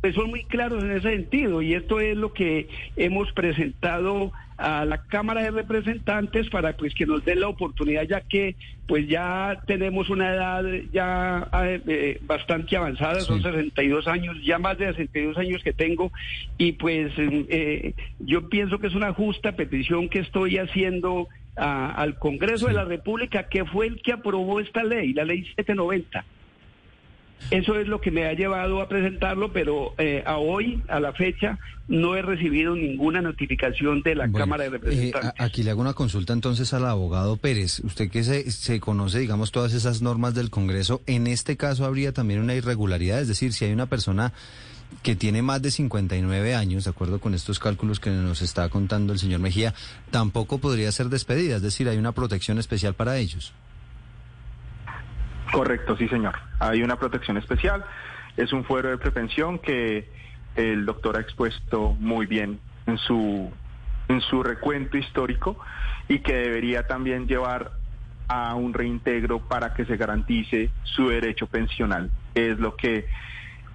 pues 0.04 0.16
son 0.16 0.32
muy 0.32 0.44
claros 0.44 0.84
en 0.84 0.92
ese 0.92 1.12
sentido 1.12 1.62
y 1.62 1.76
esto 1.76 2.02
es 2.02 2.18
lo 2.18 2.34
que 2.34 2.68
hemos 2.98 3.32
presentado 3.32 4.34
a 4.58 4.84
la 4.84 4.98
Cámara 4.98 5.44
de 5.44 5.52
Representantes 5.52 6.50
para 6.50 6.76
pues 6.76 6.94
que 6.94 7.06
nos 7.06 7.24
den 7.24 7.40
la 7.40 7.48
oportunidad 7.48 8.04
ya 8.04 8.20
que 8.20 8.58
pues 8.86 9.08
ya 9.08 9.62
tenemos 9.66 10.10
una 10.10 10.34
edad 10.34 10.66
ya 10.92 11.50
eh, 11.88 12.20
bastante 12.24 12.76
avanzada, 12.76 13.22
son 13.22 13.42
62 13.42 14.06
años, 14.10 14.36
ya 14.44 14.60
más 14.60 14.78
de 14.78 14.88
62 14.88 15.38
años 15.38 15.64
que 15.64 15.72
tengo 15.72 16.12
y 16.58 16.74
pues 16.74 17.14
eh, 17.18 17.94
yo 18.20 18.50
pienso 18.50 18.80
que 18.80 18.88
es 18.88 18.96
una 18.96 19.14
justa 19.14 19.54
petición 19.54 20.10
que 20.10 20.20
estoy 20.20 20.58
haciendo 20.58 21.30
al 21.56 22.20
Congreso 22.20 22.68
de 22.68 22.74
la 22.74 22.84
República 22.84 23.44
que 23.44 23.64
fue 23.64 23.88
el 23.88 24.02
que 24.02 24.12
aprobó 24.12 24.60
esta 24.60 24.84
ley, 24.84 25.14
la 25.14 25.24
ley 25.24 25.46
790. 25.56 26.26
Eso 27.52 27.78
es 27.78 27.88
lo 27.88 28.02
que 28.02 28.10
me 28.10 28.26
ha 28.26 28.34
llevado 28.34 28.82
a 28.82 28.88
presentarlo, 28.88 29.52
pero 29.52 29.94
eh, 29.98 30.24
a 30.26 30.38
hoy, 30.38 30.82
a 30.88 31.00
la 31.00 31.14
fecha, 31.14 31.60
no 31.88 32.16
he 32.16 32.22
recibido 32.22 32.76
ninguna 32.76 33.22
notificación 33.22 34.02
de 34.02 34.16
la 34.16 34.32
Cámara 34.32 34.64
de 34.64 34.70
eh, 34.70 34.72
Representantes. 34.72 35.34
aquí 35.38 35.64
le 35.64 35.72
hago 35.72 35.82
una 35.82 35.94
consulta 35.94 36.34
entonces 36.34 36.74
al 36.74 36.86
abogado 36.86 37.38
Pérez. 37.38 37.82
Usted 37.84 38.10
que 38.10 38.24
se, 38.24 38.50
se 38.50 38.80
conoce, 38.80 39.20
digamos, 39.20 39.52
todas 39.52 39.74
esas 39.74 40.02
normas 40.02 40.34
del 40.34 40.50
Congreso, 40.50 41.02
en 41.06 41.28
este 41.28 41.58
caso 41.58 41.86
habría 41.86 42.14
también 42.14 42.40
una 42.40 42.56
irregularidad, 42.56 43.22
es 43.22 43.28
decir, 43.28 43.54
si 43.54 43.66
hay 43.66 43.74
una 43.74 43.88
persona 43.88 44.34
que 45.02 45.16
tiene 45.16 45.42
más 45.42 45.62
de 45.62 45.72
59 45.72 46.56
años, 46.56 46.84
de 46.84 46.92
acuerdo 46.92 47.20
con 47.20 47.34
estos 47.34 47.60
cálculos 47.60 48.00
que 48.00 48.10
nos 48.10 48.42
está 48.42 48.70
contando 48.70 49.12
el 49.12 49.20
señor 49.20 49.40
Mejía, 49.40 49.74
tampoco 50.12 50.60
podría 50.60 50.92
ser 50.92 51.10
despedida, 51.10 51.58
es 51.58 51.62
decir, 51.62 51.90
hay 51.90 51.98
una 51.98 52.12
protección 52.12 52.60
especial 52.60 52.94
para 52.94 53.18
ellos. 53.18 53.54
Correcto, 55.54 55.96
sí, 55.98 56.08
señor. 56.08 56.34
Hay 56.60 56.82
una 56.82 56.96
protección 56.96 57.38
especial. 57.38 57.86
Es 58.38 58.52
un 58.54 58.64
fuero 58.64 58.90
de 58.90 58.98
prevención 58.98 59.60
que 59.60 60.10
el 60.56 60.84
doctor 60.84 61.16
ha 61.16 61.22
expuesto 61.22 61.96
muy 62.00 62.26
bien 62.26 62.60
en 62.88 62.98
su, 62.98 63.52
en 64.08 64.22
su 64.22 64.42
recuento 64.42 64.98
histórico 64.98 65.60
y 66.08 66.20
que 66.20 66.34
debería 66.34 66.88
también 66.88 67.28
llevar 67.28 67.72
a 68.28 68.56
un 68.56 68.74
reintegro 68.74 69.48
para 69.48 69.76
que 69.76 69.86
se 69.86 69.96
garantice 69.96 70.72
su 70.84 71.10
derecho 71.10 71.46
pensional. 71.46 72.10
Es 72.34 72.58
lo 72.58 72.76
que 72.76 73.06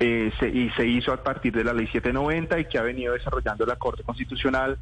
eh, 0.01 0.33
se, 0.41 0.49
y 0.49 0.71
se 0.71 0.85
hizo 0.85 1.12
a 1.12 1.23
partir 1.23 1.53
de 1.53 1.62
la 1.62 1.75
ley 1.75 1.87
790 1.87 2.59
y 2.59 2.64
que 2.64 2.79
ha 2.79 2.83
venido 2.83 3.14
desarrollando 3.14 3.64
la 3.64 3.77
Corte 3.77 4.03
Constitucional 4.03 4.79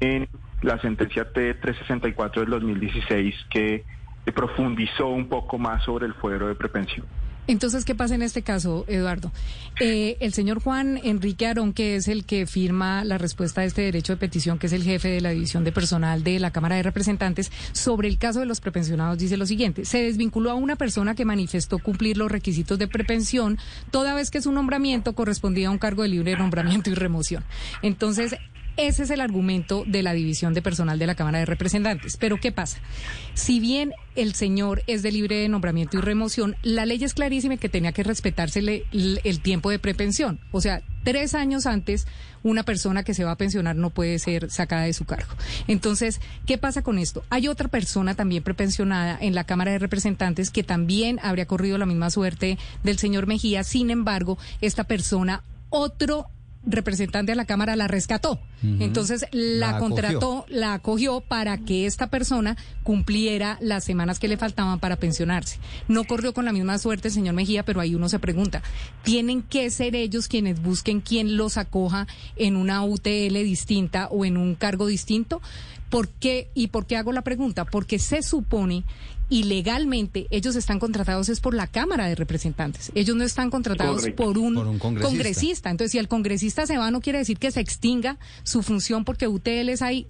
en 0.00 0.28
la 0.62 0.80
sentencia 0.80 1.32
T364 1.32 2.40
del 2.40 2.50
2016 2.50 3.36
que 3.50 3.84
profundizó 4.32 5.08
un 5.08 5.28
poco 5.28 5.58
más 5.58 5.84
sobre 5.84 6.06
el 6.06 6.14
fuero 6.14 6.48
de 6.48 6.54
prepensión. 6.54 7.06
Entonces, 7.46 7.84
¿qué 7.84 7.96
pasa 7.96 8.14
en 8.14 8.22
este 8.22 8.42
caso, 8.42 8.84
Eduardo? 8.86 9.32
Eh, 9.80 10.16
el 10.20 10.32
señor 10.32 10.62
Juan 10.62 11.00
Enrique 11.02 11.48
Arón, 11.48 11.72
que 11.72 11.96
es 11.96 12.06
el 12.06 12.24
que 12.24 12.46
firma 12.46 13.02
la 13.02 13.18
respuesta 13.18 13.62
a 13.62 13.64
este 13.64 13.82
derecho 13.82 14.12
de 14.12 14.18
petición, 14.18 14.58
que 14.58 14.68
es 14.68 14.72
el 14.72 14.84
jefe 14.84 15.08
de 15.08 15.20
la 15.20 15.30
división 15.30 15.64
de 15.64 15.72
personal 15.72 16.22
de 16.22 16.38
la 16.38 16.52
Cámara 16.52 16.76
de 16.76 16.84
Representantes, 16.84 17.50
sobre 17.72 18.06
el 18.06 18.18
caso 18.18 18.38
de 18.38 18.46
los 18.46 18.60
prepensionados, 18.60 19.18
dice 19.18 19.36
lo 19.36 19.46
siguiente. 19.46 19.84
Se 19.84 20.00
desvinculó 20.00 20.52
a 20.52 20.54
una 20.54 20.76
persona 20.76 21.16
que 21.16 21.24
manifestó 21.24 21.80
cumplir 21.80 22.18
los 22.18 22.30
requisitos 22.30 22.78
de 22.78 22.86
prepensión, 22.86 23.58
toda 23.90 24.14
vez 24.14 24.30
que 24.30 24.42
su 24.42 24.52
nombramiento 24.52 25.14
correspondía 25.14 25.68
a 25.68 25.70
un 25.72 25.78
cargo 25.78 26.04
de 26.04 26.10
libre 26.10 26.36
nombramiento 26.36 26.90
y 26.90 26.94
remoción. 26.94 27.42
Entonces, 27.82 28.36
ese 28.86 29.02
es 29.02 29.10
el 29.10 29.20
argumento 29.20 29.84
de 29.86 30.02
la 30.02 30.12
división 30.12 30.54
de 30.54 30.62
personal 30.62 30.98
de 30.98 31.06
la 31.06 31.14
Cámara 31.14 31.38
de 31.38 31.46
Representantes. 31.46 32.16
Pero 32.16 32.38
¿qué 32.38 32.50
pasa? 32.50 32.78
Si 33.34 33.60
bien 33.60 33.92
el 34.16 34.34
señor 34.34 34.82
es 34.86 35.02
de 35.02 35.12
libre 35.12 35.48
nombramiento 35.48 35.98
y 35.98 36.00
remoción, 36.00 36.56
la 36.62 36.86
ley 36.86 37.02
es 37.04 37.14
clarísima 37.14 37.58
que 37.58 37.68
tenía 37.68 37.92
que 37.92 38.02
respetársele 38.02 38.84
el 38.92 39.40
tiempo 39.40 39.70
de 39.70 39.78
prepensión. 39.78 40.40
O 40.50 40.60
sea, 40.60 40.82
tres 41.04 41.34
años 41.34 41.66
antes, 41.66 42.06
una 42.42 42.62
persona 42.62 43.02
que 43.02 43.14
se 43.14 43.24
va 43.24 43.32
a 43.32 43.36
pensionar 43.36 43.76
no 43.76 43.90
puede 43.90 44.18
ser 44.18 44.50
sacada 44.50 44.82
de 44.82 44.92
su 44.92 45.04
cargo. 45.04 45.32
Entonces, 45.68 46.20
¿qué 46.46 46.58
pasa 46.58 46.82
con 46.82 46.98
esto? 46.98 47.22
Hay 47.28 47.48
otra 47.48 47.68
persona 47.68 48.14
también 48.14 48.42
prepensionada 48.42 49.18
en 49.20 49.34
la 49.34 49.44
Cámara 49.44 49.72
de 49.72 49.78
Representantes 49.78 50.50
que 50.50 50.62
también 50.62 51.20
habría 51.22 51.46
corrido 51.46 51.78
la 51.78 51.86
misma 51.86 52.10
suerte 52.10 52.58
del 52.82 52.98
señor 52.98 53.26
Mejía. 53.26 53.62
Sin 53.62 53.90
embargo, 53.90 54.38
esta 54.60 54.84
persona, 54.84 55.42
otro 55.68 56.28
representante 56.64 57.32
de 57.32 57.36
la 57.36 57.46
Cámara 57.46 57.76
la 57.76 57.88
rescató. 57.88 58.40
Entonces 58.62 59.24
la, 59.32 59.78
contrató, 59.78 60.44
la 60.48 60.74
acogió 60.74 61.22
para 61.22 61.56
que 61.56 61.86
esta 61.86 62.10
persona 62.10 62.58
cumpliera 62.82 63.56
las 63.62 63.84
semanas 63.84 64.18
que 64.18 64.28
le 64.28 64.36
faltaban 64.36 64.78
para 64.78 64.96
pensionarse. 64.96 65.58
No 65.88 66.04
corrió 66.04 66.34
con 66.34 66.44
la 66.44 66.52
misma 66.52 66.78
suerte 66.78 67.08
señor 67.08 67.34
Mejía, 67.34 67.64
pero 67.64 67.80
ahí 67.80 67.94
uno 67.94 68.10
se 68.10 68.18
pregunta, 68.18 68.62
¿tienen 69.02 69.42
que 69.42 69.70
ser 69.70 69.96
ellos 69.96 70.28
quienes 70.28 70.60
busquen 70.60 71.00
quién 71.00 71.38
los 71.38 71.56
acoja 71.56 72.06
en 72.36 72.56
una 72.56 72.84
UTL 72.84 73.34
distinta 73.34 74.08
o 74.08 74.26
en 74.26 74.36
un 74.36 74.54
cargo 74.54 74.86
distinto? 74.86 75.40
¿Por 75.90 76.08
qué? 76.08 76.48
¿Y 76.54 76.68
por 76.68 76.86
qué 76.86 76.96
hago 76.96 77.12
la 77.12 77.22
pregunta? 77.22 77.64
Porque 77.64 77.98
se 77.98 78.22
supone 78.22 78.84
y 79.28 79.44
legalmente 79.44 80.26
ellos 80.30 80.56
están 80.56 80.80
contratados 80.80 81.28
es 81.28 81.40
por 81.40 81.54
la 81.54 81.66
Cámara 81.68 82.06
de 82.06 82.16
Representantes. 82.16 82.90
Ellos 82.94 83.16
no 83.16 83.24
están 83.24 83.50
contratados 83.50 84.08
por 84.16 84.38
un, 84.38 84.78
congresista. 84.78 85.70
Entonces, 85.70 85.92
si 85.92 85.98
el 85.98 86.08
congresista 86.08 86.66
se 86.66 86.78
va, 86.78 86.90
no 86.90 87.00
quiere 87.00 87.20
decir 87.20 87.38
que 87.38 87.50
se 87.50 87.60
extinga 87.60 88.18
su 88.42 88.62
función 88.62 89.04
porque 89.04 89.28
UTLs 89.28 89.82
hay 89.82 90.06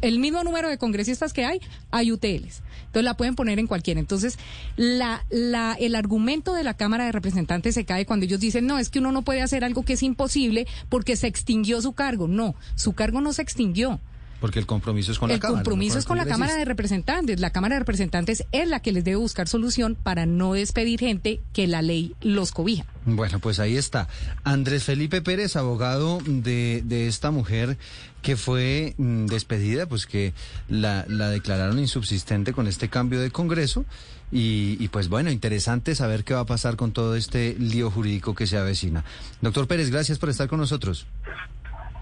el 0.00 0.18
mismo 0.18 0.42
número 0.42 0.68
de 0.68 0.78
congresistas 0.78 1.32
que 1.32 1.44
hay, 1.44 1.60
hay 1.90 2.10
UTLs. 2.10 2.62
Entonces 2.86 3.04
la 3.04 3.16
pueden 3.16 3.34
poner 3.34 3.58
en 3.58 3.66
cualquiera. 3.66 4.00
Entonces, 4.00 4.38
la, 4.76 5.24
la, 5.30 5.76
el 5.78 5.94
argumento 5.94 6.54
de 6.54 6.64
la 6.64 6.74
Cámara 6.74 7.04
de 7.04 7.12
Representantes 7.12 7.74
se 7.74 7.84
cae 7.84 8.06
cuando 8.06 8.24
ellos 8.24 8.40
dicen, 8.40 8.66
no, 8.66 8.78
es 8.78 8.88
que 8.88 8.98
uno 8.98 9.12
no 9.12 9.22
puede 9.22 9.42
hacer 9.42 9.64
algo 9.64 9.84
que 9.84 9.92
es 9.92 10.02
imposible 10.02 10.66
porque 10.88 11.16
se 11.16 11.26
extinguió 11.26 11.82
su 11.82 11.92
cargo. 11.92 12.28
No, 12.28 12.54
su 12.74 12.94
cargo 12.94 13.20
no 13.20 13.32
se 13.32 13.42
extinguió. 13.42 14.00
Porque 14.40 14.58
el 14.58 14.66
compromiso 14.66 15.12
es 15.12 15.18
con 15.18 15.30
la 15.30 15.38
Cámara. 15.38 15.48
El 15.48 15.64
compromiso 15.64 15.98
es 15.98 16.04
con 16.04 16.18
la 16.18 16.26
Cámara 16.26 16.54
de 16.54 16.64
Representantes. 16.64 17.40
La 17.40 17.50
Cámara 17.50 17.76
de 17.76 17.80
Representantes 17.80 18.44
es 18.52 18.68
la 18.68 18.80
que 18.80 18.92
les 18.92 19.04
debe 19.04 19.16
buscar 19.16 19.48
solución 19.48 19.94
para 19.94 20.26
no 20.26 20.52
despedir 20.52 21.00
gente 21.00 21.40
que 21.52 21.66
la 21.66 21.82
ley 21.82 22.14
los 22.20 22.52
cobija. 22.52 22.84
Bueno, 23.06 23.38
pues 23.38 23.60
ahí 23.60 23.76
está. 23.76 24.08
Andrés 24.44 24.84
Felipe 24.84 25.22
Pérez, 25.22 25.56
abogado 25.56 26.18
de, 26.26 26.82
de 26.84 27.06
esta 27.06 27.30
mujer 27.30 27.78
que 28.22 28.36
fue 28.36 28.94
mm, 28.98 29.26
despedida, 29.26 29.86
pues 29.86 30.06
que 30.06 30.34
la, 30.68 31.04
la, 31.08 31.30
declararon 31.30 31.78
insubsistente 31.78 32.52
con 32.52 32.66
este 32.66 32.88
cambio 32.88 33.20
de 33.20 33.30
Congreso. 33.30 33.84
Y, 34.32 34.76
y, 34.80 34.88
pues 34.88 35.08
bueno, 35.08 35.30
interesante 35.30 35.94
saber 35.94 36.24
qué 36.24 36.34
va 36.34 36.40
a 36.40 36.46
pasar 36.46 36.74
con 36.74 36.90
todo 36.90 37.14
este 37.14 37.54
lío 37.60 37.88
jurídico 37.92 38.34
que 38.34 38.48
se 38.48 38.58
avecina. 38.58 39.04
Doctor 39.40 39.68
Pérez, 39.68 39.90
gracias 39.90 40.18
por 40.18 40.28
estar 40.28 40.48
con 40.48 40.58
nosotros. 40.58 41.06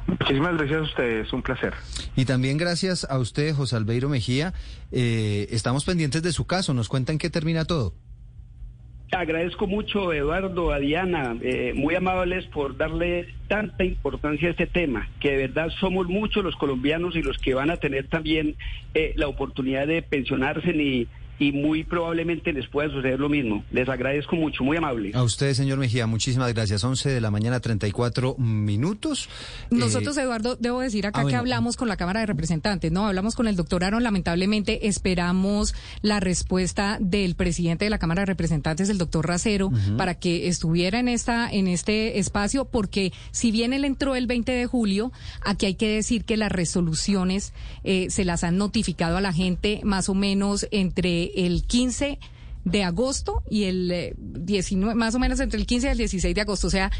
Muchísimas 0.07 0.57
gracias 0.57 0.81
a 0.81 0.83
ustedes, 0.83 1.33
un 1.33 1.43
placer. 1.43 1.73
Y 2.15 2.25
también 2.25 2.59
gracias 2.59 3.07
a 3.09 3.19
usted, 3.19 3.55
José 3.55 3.77
Albeiro 3.77 4.09
Mejía. 4.09 4.53
Eh, 4.93 5.47
estamos 5.51 5.85
pendientes 5.85 6.23
de 6.23 6.33
su 6.33 6.47
caso, 6.47 6.75
nos 6.75 6.89
cuentan 6.89 7.19
qué 7.19 7.31
termina 7.31 7.65
todo. 7.65 7.95
Agradezco 9.13 9.67
mucho, 9.67 10.13
Eduardo, 10.13 10.73
a 10.73 10.79
Diana, 10.79 11.37
eh, 11.41 11.73
muy 11.75 11.95
amables 11.95 12.47
por 12.47 12.77
darle 12.77 13.29
tanta 13.49 13.85
importancia 13.85 14.49
a 14.49 14.51
este 14.51 14.67
tema, 14.67 15.09
que 15.21 15.31
de 15.31 15.37
verdad 15.37 15.69
somos 15.79 16.09
muchos 16.09 16.43
los 16.43 16.57
colombianos 16.57 17.15
y 17.15 17.23
los 17.23 17.39
que 17.39 17.55
van 17.55 17.71
a 17.71 17.77
tener 17.77 18.09
también 18.09 18.57
eh, 18.95 19.13
la 19.17 19.29
oportunidad 19.29 19.87
de 19.87 20.03
pensionarse 20.03 20.73
ni 20.73 21.07
y 21.39 21.53
muy 21.53 21.85
probablemente 21.85 22.53
les 22.53 22.69
pueda 22.69 22.89
suceder 22.91 23.19
lo 23.19 23.29
mismo. 23.29 23.65
Les 23.73 23.89
agradezco 23.89 24.37
mucho, 24.37 24.65
muy 24.65 24.77
amable. 24.77 25.11
A 25.15 25.23
usted, 25.23 25.53
señor 25.55 25.79
Mejía, 25.79 26.07
muchísimas 26.07 26.53
gracias. 26.55 26.85
11 26.85 27.11
de 27.11 27.21
la 27.21 27.31
mañana, 27.31 27.61
34 27.61 28.37
minutos. 28.39 29.29
Nosotros, 29.71 30.17
eh, 30.17 30.23
Eduardo, 30.23 30.57
debo 30.57 30.81
decir 30.81 31.07
acá 31.07 31.23
ah, 31.23 31.27
que 31.27 31.35
hablamos 31.35 31.77
con 31.77 31.89
la 31.89 31.97
Cámara 31.97 32.21
de 32.21 32.27
Representantes, 32.27 32.93
¿no? 32.93 33.07
Hablamos 33.07 33.35
con 33.35 33.49
el 33.49 33.57
doctor 33.57 33.85
Aaron, 33.85 34.03
lamentablemente 34.03 34.87
esperamos 34.89 35.75
la 36.03 36.21
respuesta 36.21 36.99
del 37.01 37.35
presidente 37.35 37.85
de 37.85 37.91
la 37.91 37.99
Cámara 37.99 38.23
de 38.23 38.27
Representantes, 38.27 38.89
el 38.89 38.99
doctor 38.99 39.27
Racero, 39.27 39.71
para 39.97 40.15
que 40.15 40.49
estuviera 40.49 40.99
en, 40.99 41.09
esta, 41.09 41.51
en 41.51 41.67
este 41.69 42.19
espacio, 42.19 42.65
porque 42.65 43.13
si 43.31 43.51
bien 43.51 43.73
él 43.73 43.85
entró 43.85 44.15
el 44.15 44.27
20 44.27 44.53
de 44.53 44.67
julio, 44.67 45.13
aquí 45.43 45.67
hay 45.67 45.75
que 45.75 45.89
decir 45.89 46.25
que 46.25 46.37
las 46.37 46.53
resoluciones 46.53 47.53
eh, 47.83 48.07
se 48.11 48.25
las 48.25 48.45
han 48.45 48.57
notificado 48.57 49.17
a 49.17 49.21
la 49.21 49.33
gente 49.33 49.81
más 49.85 50.09
o 50.09 50.15
menos 50.15 50.67
entre 50.71 51.24
el 51.35 51.67
15 51.67 52.19
de 52.65 52.83
agosto 52.83 53.43
y 53.49 53.65
el 53.65 54.15
19, 54.19 54.93
eh, 54.93 54.95
más 54.95 55.15
o 55.15 55.19
menos 55.19 55.41
entre 55.41 55.59
el 55.59 55.67
15 55.67 55.87
y 55.87 55.91
el 55.91 55.99
16 55.99 56.35
de 56.35 56.41
agosto. 56.41 56.67
O 56.67 56.71
sea, 56.71 56.91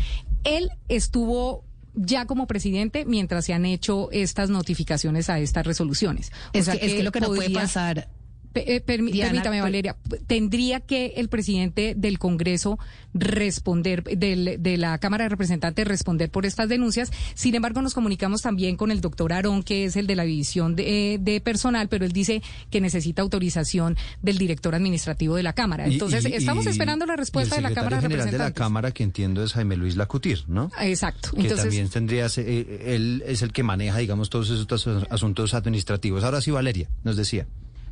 él 0.45 0.71
estuvo 0.89 1.65
ya 1.95 2.27
como 2.27 2.47
presidente 2.47 3.05
mientras 3.05 3.45
se 3.45 3.55
han 3.55 3.65
hecho 3.65 4.11
estas 4.11 4.51
notificaciones 4.51 5.31
a 5.31 5.39
estas 5.39 5.67
resoluciones. 5.67 6.33
es, 6.53 6.69
que, 6.69 6.85
es 6.85 6.95
que 6.95 7.03
lo 7.03 7.13
que 7.13 7.21
no 7.21 7.29
puede 7.29 7.51
pasar 7.51 8.09
eh, 8.55 8.81
permítame, 8.81 9.61
Valeria, 9.61 9.97
tendría 10.27 10.81
que 10.81 11.15
el 11.17 11.29
presidente 11.29 11.95
del 11.97 12.19
Congreso 12.19 12.79
responder, 13.13 14.03
del, 14.03 14.57
de 14.61 14.77
la 14.77 14.99
Cámara 14.99 15.25
de 15.25 15.29
Representantes 15.29 15.87
responder 15.87 16.31
por 16.31 16.47
estas 16.47 16.69
denuncias. 16.69 17.11
Sin 17.35 17.55
embargo, 17.55 17.83
nos 17.83 17.95
comunicamos 17.95 18.43
también 18.43 18.77
con 18.77 18.91
el 18.91 19.01
doctor 19.01 19.33
Aarón, 19.33 19.63
que 19.63 19.85
es 19.85 19.97
el 19.97 20.07
de 20.07 20.17
la 20.17 20.25
división 20.25 20.77
de, 20.77 21.19
de 21.21 21.41
personal, 21.41 21.89
pero 21.89 22.05
él 22.05 22.13
dice 22.13 22.43
que 22.71 22.81
necesita 22.81 23.23
autorización 23.23 23.97
del 24.23 24.39
director 24.39 24.75
administrativo 24.75 25.37
de 25.37 25.43
la 25.43 25.53
Cámara. 25.53 25.87
Entonces, 25.87 26.25
estamos 26.25 26.67
esperando 26.67 27.07
la 27.07 27.17
respuesta 27.17 27.57
de 27.57 27.63
la 27.63 27.73
Cámara 27.73 27.97
de 27.97 28.03
general 28.03 28.27
Representantes. 28.27 28.55
de 28.55 28.61
la 28.61 28.65
Cámara, 28.65 28.91
que 28.93 29.03
entiendo 29.03 29.43
es 29.43 29.53
Jaime 29.53 29.77
Luis 29.77 29.97
Lacutir, 29.97 30.45
¿no? 30.49 30.71
Exacto. 30.81 31.31
Que 31.33 31.49
también 31.49 31.89
tendría, 31.89 32.27
eh, 32.37 32.83
él 32.87 33.23
es 33.27 33.43
el 33.43 33.53
que 33.53 33.63
maneja, 33.63 33.99
digamos, 33.99 34.31
todos 34.31 34.51
esos 34.51 35.07
asuntos 35.11 35.55
administrativos. 35.55 36.25
Ahora 36.25 36.41
sí, 36.41 36.51
Valeria, 36.51 36.89
nos 37.03 37.17
decía. 37.17 37.47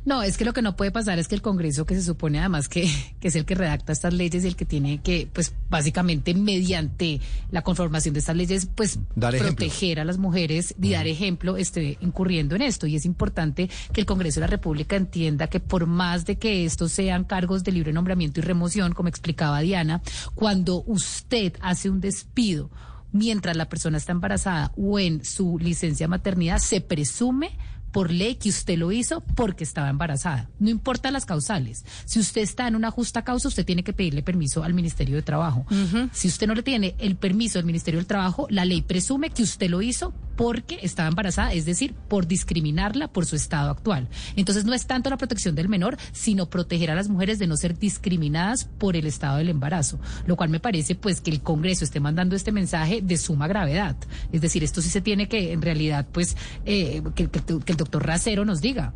No, 0.05 0.21
es 0.21 0.37
que 0.37 0.43
lo 0.43 0.53
que 0.53 0.61
no 0.61 0.75
puede 0.75 0.91
pasar 0.91 1.17
es 1.17 1.27
que 1.27 1.35
el 1.35 1.41
Congreso, 1.41 1.85
que 1.85 1.95
se 1.95 2.01
supone 2.01 2.39
además 2.39 2.67
que, 2.67 2.89
que, 3.19 3.29
es 3.29 3.35
el 3.35 3.45
que 3.45 3.55
redacta 3.55 3.93
estas 3.93 4.13
leyes 4.13 4.43
y 4.43 4.47
el 4.47 4.55
que 4.55 4.65
tiene 4.65 5.01
que, 5.01 5.29
pues 5.31 5.53
básicamente 5.69 6.33
mediante 6.33 7.21
la 7.51 7.61
conformación 7.61 8.13
de 8.13 8.19
estas 8.19 8.35
leyes, 8.35 8.67
pues 8.73 8.99
proteger 9.15 9.99
a 9.99 10.05
las 10.05 10.17
mujeres 10.17 10.75
y 10.81 10.91
dar 10.91 11.07
ejemplo, 11.07 11.57
esté 11.57 11.97
incurriendo 12.01 12.55
en 12.55 12.63
esto. 12.63 12.87
Y 12.87 12.95
es 12.95 13.05
importante 13.05 13.69
que 13.93 14.01
el 14.01 14.05
Congreso 14.05 14.39
de 14.39 14.47
la 14.47 14.51
República 14.51 14.95
entienda 14.95 15.47
que 15.47 15.59
por 15.59 15.85
más 15.85 16.25
de 16.25 16.37
que 16.37 16.65
estos 16.65 16.91
sean 16.91 17.23
cargos 17.23 17.63
de 17.63 17.71
libre 17.71 17.93
nombramiento 17.93 18.39
y 18.39 18.43
remoción, 18.43 18.93
como 18.93 19.09
explicaba 19.09 19.61
Diana, 19.61 20.01
cuando 20.35 20.83
usted 20.85 21.53
hace 21.61 21.89
un 21.89 22.01
despido 22.01 22.69
mientras 23.13 23.55
la 23.55 23.69
persona 23.69 23.97
está 23.97 24.11
embarazada 24.11 24.71
o 24.75 24.99
en 24.99 25.23
su 25.23 25.57
licencia 25.59 26.07
maternidad, 26.07 26.57
se 26.57 26.81
presume 26.81 27.51
por 27.93 28.11
ley 28.11 28.35
que 28.35 28.49
usted 28.49 28.77
lo 28.77 28.91
hizo 28.91 29.21
porque 29.35 29.63
estaba 29.63 29.89
embarazada. 29.89 30.49
No 30.59 30.69
importa 30.69 31.11
las 31.11 31.25
causales. 31.25 31.85
Si 32.05 32.19
usted 32.19 32.41
está 32.41 32.67
en 32.67 32.75
una 32.75 32.91
justa 32.91 33.23
causa, 33.23 33.47
usted 33.47 33.65
tiene 33.65 33.83
que 33.83 33.93
pedirle 33.93 34.23
permiso 34.23 34.63
al 34.63 34.73
Ministerio 34.73 35.15
de 35.15 35.21
Trabajo. 35.21 35.65
Si 36.11 36.27
usted 36.27 36.47
no 36.47 36.55
le 36.55 36.63
tiene 36.63 36.95
el 36.97 37.15
permiso 37.15 37.59
del 37.59 37.65
Ministerio 37.65 37.99
del 37.99 38.07
Trabajo, 38.07 38.47
la 38.49 38.65
ley 38.65 38.81
presume 38.81 39.29
que 39.29 39.43
usted 39.43 39.69
lo 39.69 39.81
hizo 39.81 40.13
porque 40.35 40.79
estaba 40.81 41.09
embarazada, 41.09 41.53
es 41.53 41.65
decir, 41.65 41.93
por 41.93 42.27
discriminarla 42.27 43.07
por 43.07 43.25
su 43.25 43.35
estado 43.35 43.71
actual. 43.71 44.07
Entonces 44.35 44.65
no 44.65 44.73
es 44.73 44.85
tanto 44.85 45.09
la 45.09 45.17
protección 45.17 45.55
del 45.55 45.69
menor, 45.69 45.97
sino 46.11 46.49
proteger 46.49 46.91
a 46.91 46.95
las 46.95 47.09
mujeres 47.09 47.39
de 47.39 47.47
no 47.47 47.57
ser 47.57 47.77
discriminadas 47.77 48.65
por 48.65 48.95
el 48.95 49.05
estado 49.05 49.37
del 49.37 49.49
embarazo, 49.49 49.99
lo 50.25 50.35
cual 50.35 50.49
me 50.49 50.59
parece 50.59 50.95
pues 50.95 51.21
que 51.21 51.31
el 51.31 51.41
Congreso 51.41 51.83
esté 51.83 51.99
mandando 51.99 52.35
este 52.35 52.51
mensaje 52.51 53.01
de 53.01 53.17
suma 53.17 53.47
gravedad. 53.47 53.95
Es 54.31 54.41
decir, 54.41 54.63
esto 54.63 54.81
sí 54.81 54.89
se 54.89 55.01
tiene 55.01 55.27
que 55.27 55.53
en 55.53 55.61
realidad 55.61 56.07
pues 56.11 56.35
eh, 56.65 57.01
que, 57.15 57.29
el 57.65 57.77
doctor 57.77 58.05
Racero 58.05 58.45
nos 58.45 58.61
diga 58.61 58.93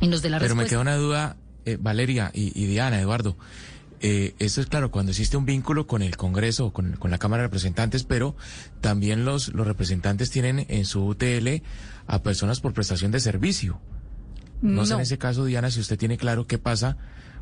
y 0.00 0.06
nos 0.06 0.22
dé 0.22 0.30
la 0.30 0.38
Pero 0.38 0.54
me 0.54 0.66
queda 0.66 0.80
una 0.80 0.96
duda, 0.96 1.36
eh, 1.64 1.76
Valeria 1.80 2.30
y, 2.32 2.66
Diana, 2.66 3.00
Eduardo. 3.00 3.36
Eh, 4.00 4.34
esto 4.38 4.60
es 4.60 4.66
claro 4.66 4.90
cuando 4.90 5.10
existe 5.10 5.36
un 5.36 5.44
vínculo 5.44 5.86
con 5.86 6.02
el 6.02 6.16
Congreso 6.16 6.66
o 6.66 6.72
con, 6.72 6.96
la 7.02 7.18
Cámara 7.18 7.42
de 7.42 7.48
Representantes, 7.48 8.04
pero 8.04 8.36
también 8.80 9.24
los, 9.24 9.52
los 9.54 9.66
representantes 9.66 10.30
tienen 10.30 10.66
en 10.68 10.84
su 10.84 11.04
UTL 11.04 11.62
a 12.06 12.22
personas 12.22 12.60
por 12.60 12.72
prestación 12.72 13.10
de 13.10 13.20
servicio. 13.20 13.80
No, 14.60 14.86
sé 14.86 14.94
en 14.94 15.00
ese 15.00 15.18
caso, 15.18 15.44
Diana, 15.44 15.70
si 15.70 15.80
usted 15.80 15.98
tiene 15.98 16.16
claro 16.16 16.46
qué 16.46 16.58
pasa 16.58 16.96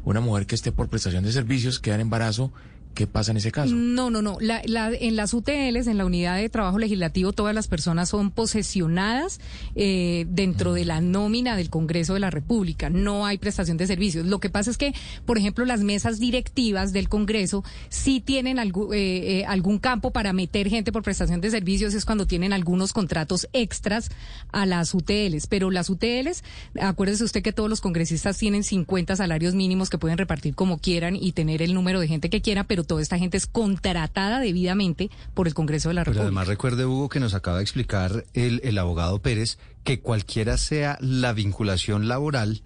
una 0.04 0.20
mujer 0.20 0.46
que 0.46 0.54
esté 0.54 0.70
por 0.70 0.88
prestación 0.88 1.24
de 1.24 1.32
servicios 1.32 1.80
queda 1.80 1.96
en 1.96 2.02
embarazo 2.02 2.52
¿Qué 2.96 3.06
pasa 3.06 3.30
en 3.30 3.36
ese 3.36 3.52
caso? 3.52 3.74
No, 3.74 4.08
no, 4.08 4.22
no. 4.22 4.38
en 4.40 5.16
las 5.16 5.34
UTLs, 5.34 5.86
en 5.86 5.98
la 5.98 6.06
unidad 6.06 6.38
de 6.38 6.48
trabajo 6.48 6.78
legislativo, 6.78 7.34
todas 7.34 7.54
las 7.54 7.68
personas 7.68 8.08
son 8.08 8.30
posesionadas 8.30 9.38
eh, 9.74 10.24
dentro 10.30 10.72
de 10.72 10.86
la 10.86 11.02
nómina 11.02 11.56
del 11.56 11.68
Congreso 11.68 12.14
de 12.14 12.20
la 12.20 12.30
República. 12.30 12.88
No 12.88 13.26
hay 13.26 13.36
prestación 13.36 13.76
de 13.76 13.86
servicios. 13.86 14.24
Lo 14.24 14.40
que 14.40 14.48
pasa 14.48 14.70
es 14.70 14.78
que, 14.78 14.94
por 15.26 15.36
ejemplo, 15.36 15.66
las 15.66 15.80
mesas 15.80 16.18
directivas 16.18 16.94
del 16.94 17.10
Congreso 17.10 17.64
sí 17.90 18.20
tienen 18.20 18.58
eh, 18.58 18.70
eh, 18.94 19.44
algún 19.46 19.78
campo 19.78 20.10
para 20.10 20.32
meter 20.32 20.70
gente 20.70 20.90
por 20.90 21.02
prestación 21.02 21.42
de 21.42 21.50
servicios. 21.50 21.92
Es 21.92 22.06
cuando 22.06 22.26
tienen 22.26 22.54
algunos 22.54 22.94
contratos 22.94 23.46
extras 23.52 24.10
a 24.52 24.64
las 24.64 24.94
UTLs. 24.94 25.48
Pero 25.48 25.70
las 25.70 25.90
UTLs, 25.90 26.42
acuérdese 26.80 27.24
usted 27.24 27.42
que 27.42 27.52
todos 27.52 27.68
los 27.68 27.82
congresistas 27.82 28.38
tienen 28.38 28.64
50 28.64 29.16
salarios 29.16 29.54
mínimos 29.54 29.90
que 29.90 29.98
pueden 29.98 30.16
repartir 30.16 30.54
como 30.54 30.78
quieran 30.78 31.14
y 31.14 31.32
tener 31.32 31.60
el 31.60 31.74
número 31.74 32.00
de 32.00 32.08
gente 32.08 32.30
que 32.30 32.40
quieran, 32.40 32.64
pero 32.66 32.85
toda 32.86 33.02
esta 33.02 33.18
gente 33.18 33.36
es 33.36 33.46
contratada 33.46 34.40
debidamente 34.40 35.10
por 35.34 35.46
el 35.46 35.54
Congreso 35.54 35.88
de 35.88 35.94
la 35.94 36.04
República. 36.04 36.20
Pero 36.20 36.28
además 36.28 36.48
recuerde, 36.48 36.86
Hugo, 36.86 37.08
que 37.08 37.20
nos 37.20 37.34
acaba 37.34 37.58
de 37.58 37.62
explicar 37.62 38.24
el, 38.32 38.60
el 38.64 38.78
abogado 38.78 39.20
Pérez 39.20 39.58
que 39.84 40.00
cualquiera 40.00 40.56
sea 40.56 40.98
la 41.00 41.32
vinculación 41.32 42.08
laboral, 42.08 42.62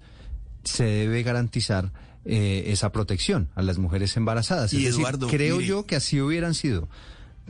se 0.65 0.85
debe 0.85 1.23
garantizar 1.23 1.93
eh, 2.25 2.65
esa 2.67 2.93
protección 2.93 3.49
a 3.55 3.63
las 3.63 3.79
mujeres 3.79 4.17
embarazadas. 4.17 4.73
Y 4.75 4.87
Eduardo, 4.87 5.29
creo 5.29 5.61
yo 5.61 5.87
que 5.87 5.97
así 5.97 6.21
hubieran 6.21 6.55
sido, 6.55 6.89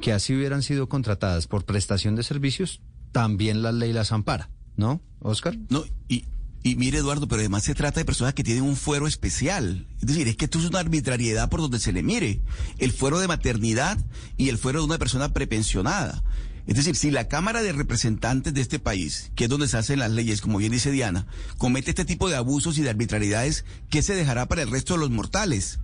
que 0.01 0.13
así 0.13 0.35
hubieran 0.35 0.63
sido 0.63 0.89
contratadas 0.89 1.49
por 1.49 1.65
prestación 1.65 2.15
de 2.15 2.23
servicios, 2.23 2.81
también 3.11 3.63
la 3.63 3.73
ley 3.73 3.93
las 3.93 4.13
ampara, 4.13 4.49
¿no, 4.77 5.01
Oscar? 5.19 5.57
No, 5.69 5.85
y, 6.09 6.25
y 6.63 6.77
mire, 6.77 6.99
Eduardo, 6.99 7.27
pero 7.27 7.41
además 7.41 7.65
se 7.65 7.75
trata 7.75 8.01
de 8.01 8.05
personas 8.05 8.35
que 8.35 8.45
tienen 8.45 8.65
un 8.65 8.77
fuero 8.77 9.07
especial. 9.07 9.87
Es 10.01 10.07
decir, 10.07 10.29
es 10.29 10.37
que 10.37 10.45
esto 10.45 10.59
es 10.59 10.67
una 10.67 10.81
arbitrariedad 10.81 11.49
por 11.49 11.61
donde 11.61 11.79
se 11.79 11.93
le 11.93 12.03
mire. 12.03 12.43
El 12.79 12.93
fuero 12.93 13.19
de 13.19 13.29
maternidad 13.29 13.99
y 14.37 14.51
el 14.51 14.59
fuero 14.59 14.81
de 14.81 14.87
una 14.87 14.99
persona 14.99 15.33
prepensionada. 15.33 16.23
Es 16.67 16.77
decir, 16.77 16.95
si 16.97 17.11
la 17.11 17.29
Cámara 17.29 17.63
de 17.63 17.73
Representantes 17.73 18.53
de 18.53 18.61
este 18.61 18.79
país, 18.79 19.33
que 19.35 19.45
es 19.45 19.51
donde 19.51 19.69
se 19.69 19.79
hacen 19.79 19.99
las 19.99 20.11
leyes, 20.11 20.43
como 20.43 20.59
bien 20.59 20.73
dice 20.73 20.91
Diana, 20.91 21.27
comete 21.57 21.91
este 21.91 22.05
tipo 22.05 22.29
de 22.29 22.37
abusos 22.37 22.77
y 22.77 22.83
de 22.83 22.91
arbitrariedades, 22.91 23.65
¿qué 23.89 24.03
se 24.03 24.15
dejará 24.15 24.47
para 24.47 24.63
el 24.63 24.71
resto 24.71 24.95
de 24.95 25.01
los 25.01 25.11
mortales? 25.11 25.81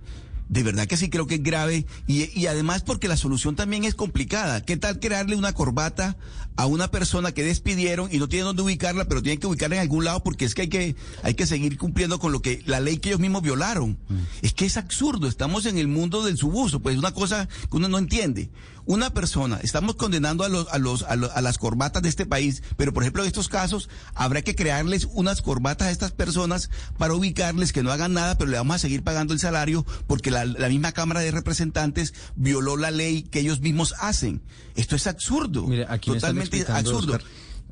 De 0.49 0.63
verdad 0.63 0.87
que 0.87 0.97
sí 0.97 1.09
creo 1.09 1.27
que 1.27 1.35
es 1.35 1.43
grave 1.43 1.85
y, 2.07 2.39
y, 2.39 2.47
además 2.47 2.81
porque 2.81 3.07
la 3.07 3.17
solución 3.17 3.55
también 3.55 3.83
es 3.83 3.95
complicada. 3.95 4.61
¿Qué 4.61 4.77
tal 4.77 4.99
crearle 4.99 5.35
una 5.35 5.53
corbata 5.53 6.15
a 6.55 6.65
una 6.65 6.89
persona 6.89 7.33
que 7.33 7.43
despidieron 7.43 8.09
y 8.11 8.17
no 8.17 8.27
tienen 8.27 8.45
dónde 8.45 8.63
ubicarla, 8.63 9.05
pero 9.05 9.21
tienen 9.21 9.39
que 9.39 9.47
ubicarla 9.47 9.75
en 9.75 9.81
algún 9.81 10.05
lado 10.05 10.23
porque 10.23 10.45
es 10.45 10.55
que 10.55 10.63
hay 10.63 10.69
que 10.69 10.95
hay 11.21 11.33
que 11.35 11.45
seguir 11.45 11.77
cumpliendo 11.77 12.17
con 12.19 12.31
lo 12.31 12.41
que 12.41 12.63
la 12.65 12.79
ley 12.79 12.97
que 12.97 13.09
ellos 13.09 13.19
mismos 13.19 13.41
violaron? 13.41 13.97
Mm. 14.07 14.15
Es 14.41 14.53
que 14.53 14.65
es 14.65 14.77
absurdo. 14.77 15.27
Estamos 15.27 15.65
en 15.65 15.77
el 15.77 15.87
mundo 15.87 16.23
del 16.23 16.37
subuso, 16.37 16.79
pues 16.79 16.93
es 16.93 16.99
una 16.99 17.13
cosa 17.13 17.47
que 17.47 17.77
uno 17.77 17.89
no 17.89 17.97
entiende 17.97 18.49
una 18.87 19.13
persona, 19.13 19.59
estamos 19.61 19.95
condenando 19.95 20.45
a 20.45 20.49
los, 20.49 20.67
a 20.69 20.77
los, 20.77 21.03
a, 21.03 21.41
las 21.41 21.57
corbatas 21.57 22.01
de 22.01 22.09
este 22.09 22.25
país, 22.25 22.63
pero 22.77 22.93
por 22.93 23.03
ejemplo 23.03 23.21
en 23.21 23.27
estos 23.27 23.49
casos 23.49 23.89
habrá 24.15 24.41
que 24.41 24.55
crearles 24.55 25.09
unas 25.11 25.41
corbatas 25.41 25.89
a 25.89 25.91
estas 25.91 26.13
personas 26.13 26.69
para 26.97 27.13
ubicarles 27.13 27.73
que 27.73 27.83
no 27.83 27.91
hagan 27.91 28.13
nada, 28.13 28.37
pero 28.37 28.49
le 28.49 28.57
vamos 28.57 28.77
a 28.77 28.79
seguir 28.79 29.03
pagando 29.03 29.33
el 29.33 29.39
salario 29.39 29.85
porque 30.07 30.31
la, 30.31 30.45
misma 30.69 30.93
Cámara 30.93 31.19
de 31.19 31.31
Representantes 31.31 32.13
violó 32.37 32.77
la 32.77 32.89
ley 32.89 33.23
que 33.23 33.41
ellos 33.41 33.59
mismos 33.59 33.93
hacen. 33.99 34.41
Esto 34.75 34.95
es 34.95 35.05
absurdo. 35.05 35.67
totalmente 36.01 36.65
absurdo. 36.69 37.19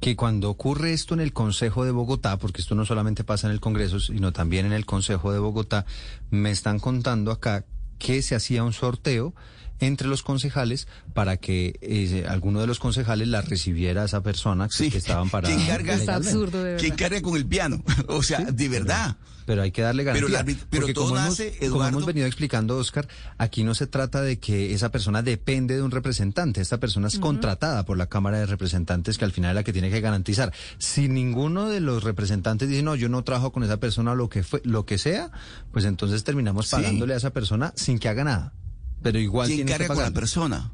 que 0.01 0.17
cuando 0.17 0.49
ocurre 0.49 0.91
esto 0.91 1.13
en 1.13 1.21
el 1.21 1.31
Consejo 1.31 1.85
de 1.85 1.91
Bogotá, 1.91 2.37
porque 2.37 2.59
esto 2.59 2.75
no 2.75 2.85
solamente 2.85 3.23
pasa 3.23 3.47
en 3.47 3.53
el 3.53 3.61
Congreso, 3.61 4.01
sino 4.01 4.33
también 4.33 4.65
en 4.65 4.73
el 4.73 4.85
Consejo 4.85 5.31
de 5.31 5.39
Bogotá, 5.39 5.85
me 6.29 6.51
están 6.51 6.79
contando 6.79 7.31
acá 7.31 7.63
que 7.99 8.21
se 8.21 8.35
hacía 8.35 8.65
un 8.65 8.73
sorteo 8.73 9.33
entre 9.79 10.07
los 10.07 10.23
concejales 10.23 10.87
para 11.13 11.37
que 11.37 11.77
eh, 11.81 12.25
alguno 12.27 12.61
de 12.61 12.67
los 12.67 12.79
concejales 12.79 13.27
la 13.27 13.41
recibiera 13.41 14.03
a 14.03 14.05
esa 14.05 14.21
persona 14.21 14.67
que, 14.69 14.87
estaban 14.87 15.29
paradas. 15.29 15.55
¿Quién 15.55 15.67
carga, 15.67 16.15
absurdo, 16.15 16.63
¿Quién 16.77 16.95
carga 16.95 17.21
con 17.21 17.35
el 17.35 17.45
piano? 17.45 17.83
O 18.07 18.23
sea, 18.23 18.39
de 18.39 18.69
verdad. 18.69 19.17
Pero, 19.45 19.61
hay 19.61 19.71
que 19.71 19.81
darle 19.81 20.03
garantía. 20.03 20.43
Pero, 20.69 20.87
todo 20.93 21.05
como, 21.05 21.15
nace, 21.15 21.55
hemos, 21.59 21.69
como 21.71 21.87
hemos 21.87 22.05
venido 22.05 22.25
explicando, 22.25 22.77
Oscar, 22.77 23.07
aquí 23.37 23.63
no 23.63 23.75
se 23.75 23.85
trata 23.85 24.21
de 24.21 24.39
que 24.39 24.73
esa 24.73 24.89
persona 24.89 25.21
depende 25.21 25.75
de 25.75 25.83
un 25.83 25.91
representante. 25.91 26.61
Esta 26.61 26.79
persona 26.79 27.07
es 27.07 27.19
contratada 27.19 27.85
por 27.85 27.97
la 27.97 28.07
Cámara 28.07 28.39
de 28.39 28.47
Representantes, 28.47 29.17
que 29.17 29.25
al 29.25 29.31
final 29.31 29.51
es 29.51 29.55
la 29.55 29.63
que 29.63 29.73
tiene 29.73 29.91
que 29.91 30.01
garantizar. 30.01 30.51
Si 30.79 31.07
ninguno 31.09 31.69
de 31.69 31.79
los 31.79 32.03
representantes 32.03 32.69
dice, 32.69 32.81
no, 32.81 32.95
yo 32.95 33.07
no 33.07 33.23
trabajo 33.23 33.51
con 33.51 33.63
esa 33.63 33.77
persona, 33.77 34.15
lo 34.15 34.29
que, 34.29 34.43
fue, 34.43 34.61
lo 34.63 34.85
que 34.85 34.97
sea, 34.97 35.31
pues 35.71 35.85
entonces 35.85 36.23
terminamos 36.23 36.69
pagándole 36.69 37.13
a 37.13 37.17
esa 37.17 37.31
persona 37.31 37.71
sin 37.75 37.99
que 37.99 38.09
haga 38.09 38.23
nada. 38.23 38.53
Pero 39.01 39.19
igual 39.19 39.47
¿Quién 39.47 39.67
carga 39.67 39.87
con 39.87 40.03
la 40.03 40.11
persona? 40.11 40.71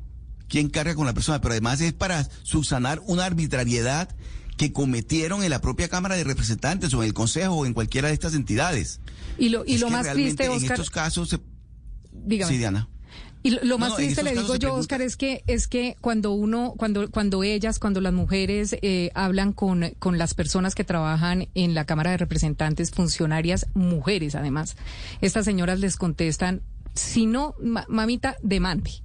¿Quién 0.47 0.69
carga 0.69 0.95
con 0.95 1.05
la 1.05 1.13
persona? 1.13 1.41
Pero 1.41 1.53
además 1.53 1.81
es 1.81 1.93
para 1.93 2.27
subsanar 2.43 3.01
una 3.05 3.25
arbitrariedad 3.25 4.10
que 4.57 4.73
cometieron 4.73 5.43
en 5.43 5.49
la 5.49 5.62
propia 5.62 5.89
Cámara 5.89 6.15
de 6.15 6.23
Representantes 6.23 6.93
o 6.93 7.01
en 7.01 7.07
el 7.07 7.13
Consejo 7.13 7.55
o 7.55 7.65
en 7.65 7.73
cualquiera 7.73 8.10
de 8.10 8.13
estas 8.13 8.34
entidades. 8.34 8.99
Y 9.38 9.49
lo, 9.49 9.63
y 9.65 9.77
lo 9.77 9.89
más 9.89 10.12
triste, 10.12 10.49
Oscar... 10.49 10.65
En 10.65 10.71
estos 10.71 10.89
casos... 10.89 11.29
Se... 11.29 11.39
Dígame. 12.12 12.51
Sí, 12.51 12.57
Diana. 12.57 12.88
Y 13.43 13.49
lo, 13.65 13.79
más 13.79 13.95
triste 13.95 14.21
le 14.21 14.34
digo 14.34 14.55
yo, 14.55 14.75
Oscar, 14.75 15.01
es 15.01 15.17
que 15.17 15.43
es 15.47 15.67
que 15.67 15.95
cuando 15.99 16.31
uno, 16.31 16.75
cuando 16.77 17.10
cuando 17.10 17.43
ellas, 17.43 17.79
cuando 17.79 17.99
las 17.99 18.13
mujeres 18.13 18.75
eh, 18.84 19.10
hablan 19.15 19.51
con, 19.51 19.95
con 19.97 20.19
las 20.19 20.36
personas 20.36 20.75
que 20.75 20.84
trabajan 20.84 21.47
en 21.55 21.73
la 21.73 21.86
Cámara 21.86 22.12
de 22.12 22.17
Representantes, 22.17 22.91
funcionarias 22.91 23.65
mujeres, 23.73 24.36
además, 24.36 24.75
estas 25.21 25.45
señoras 25.45 25.79
les 25.79 25.97
contestan 25.97 26.62
si 26.93 27.25
no, 27.25 27.56
mamita, 27.88 28.36
demande. 28.41 29.04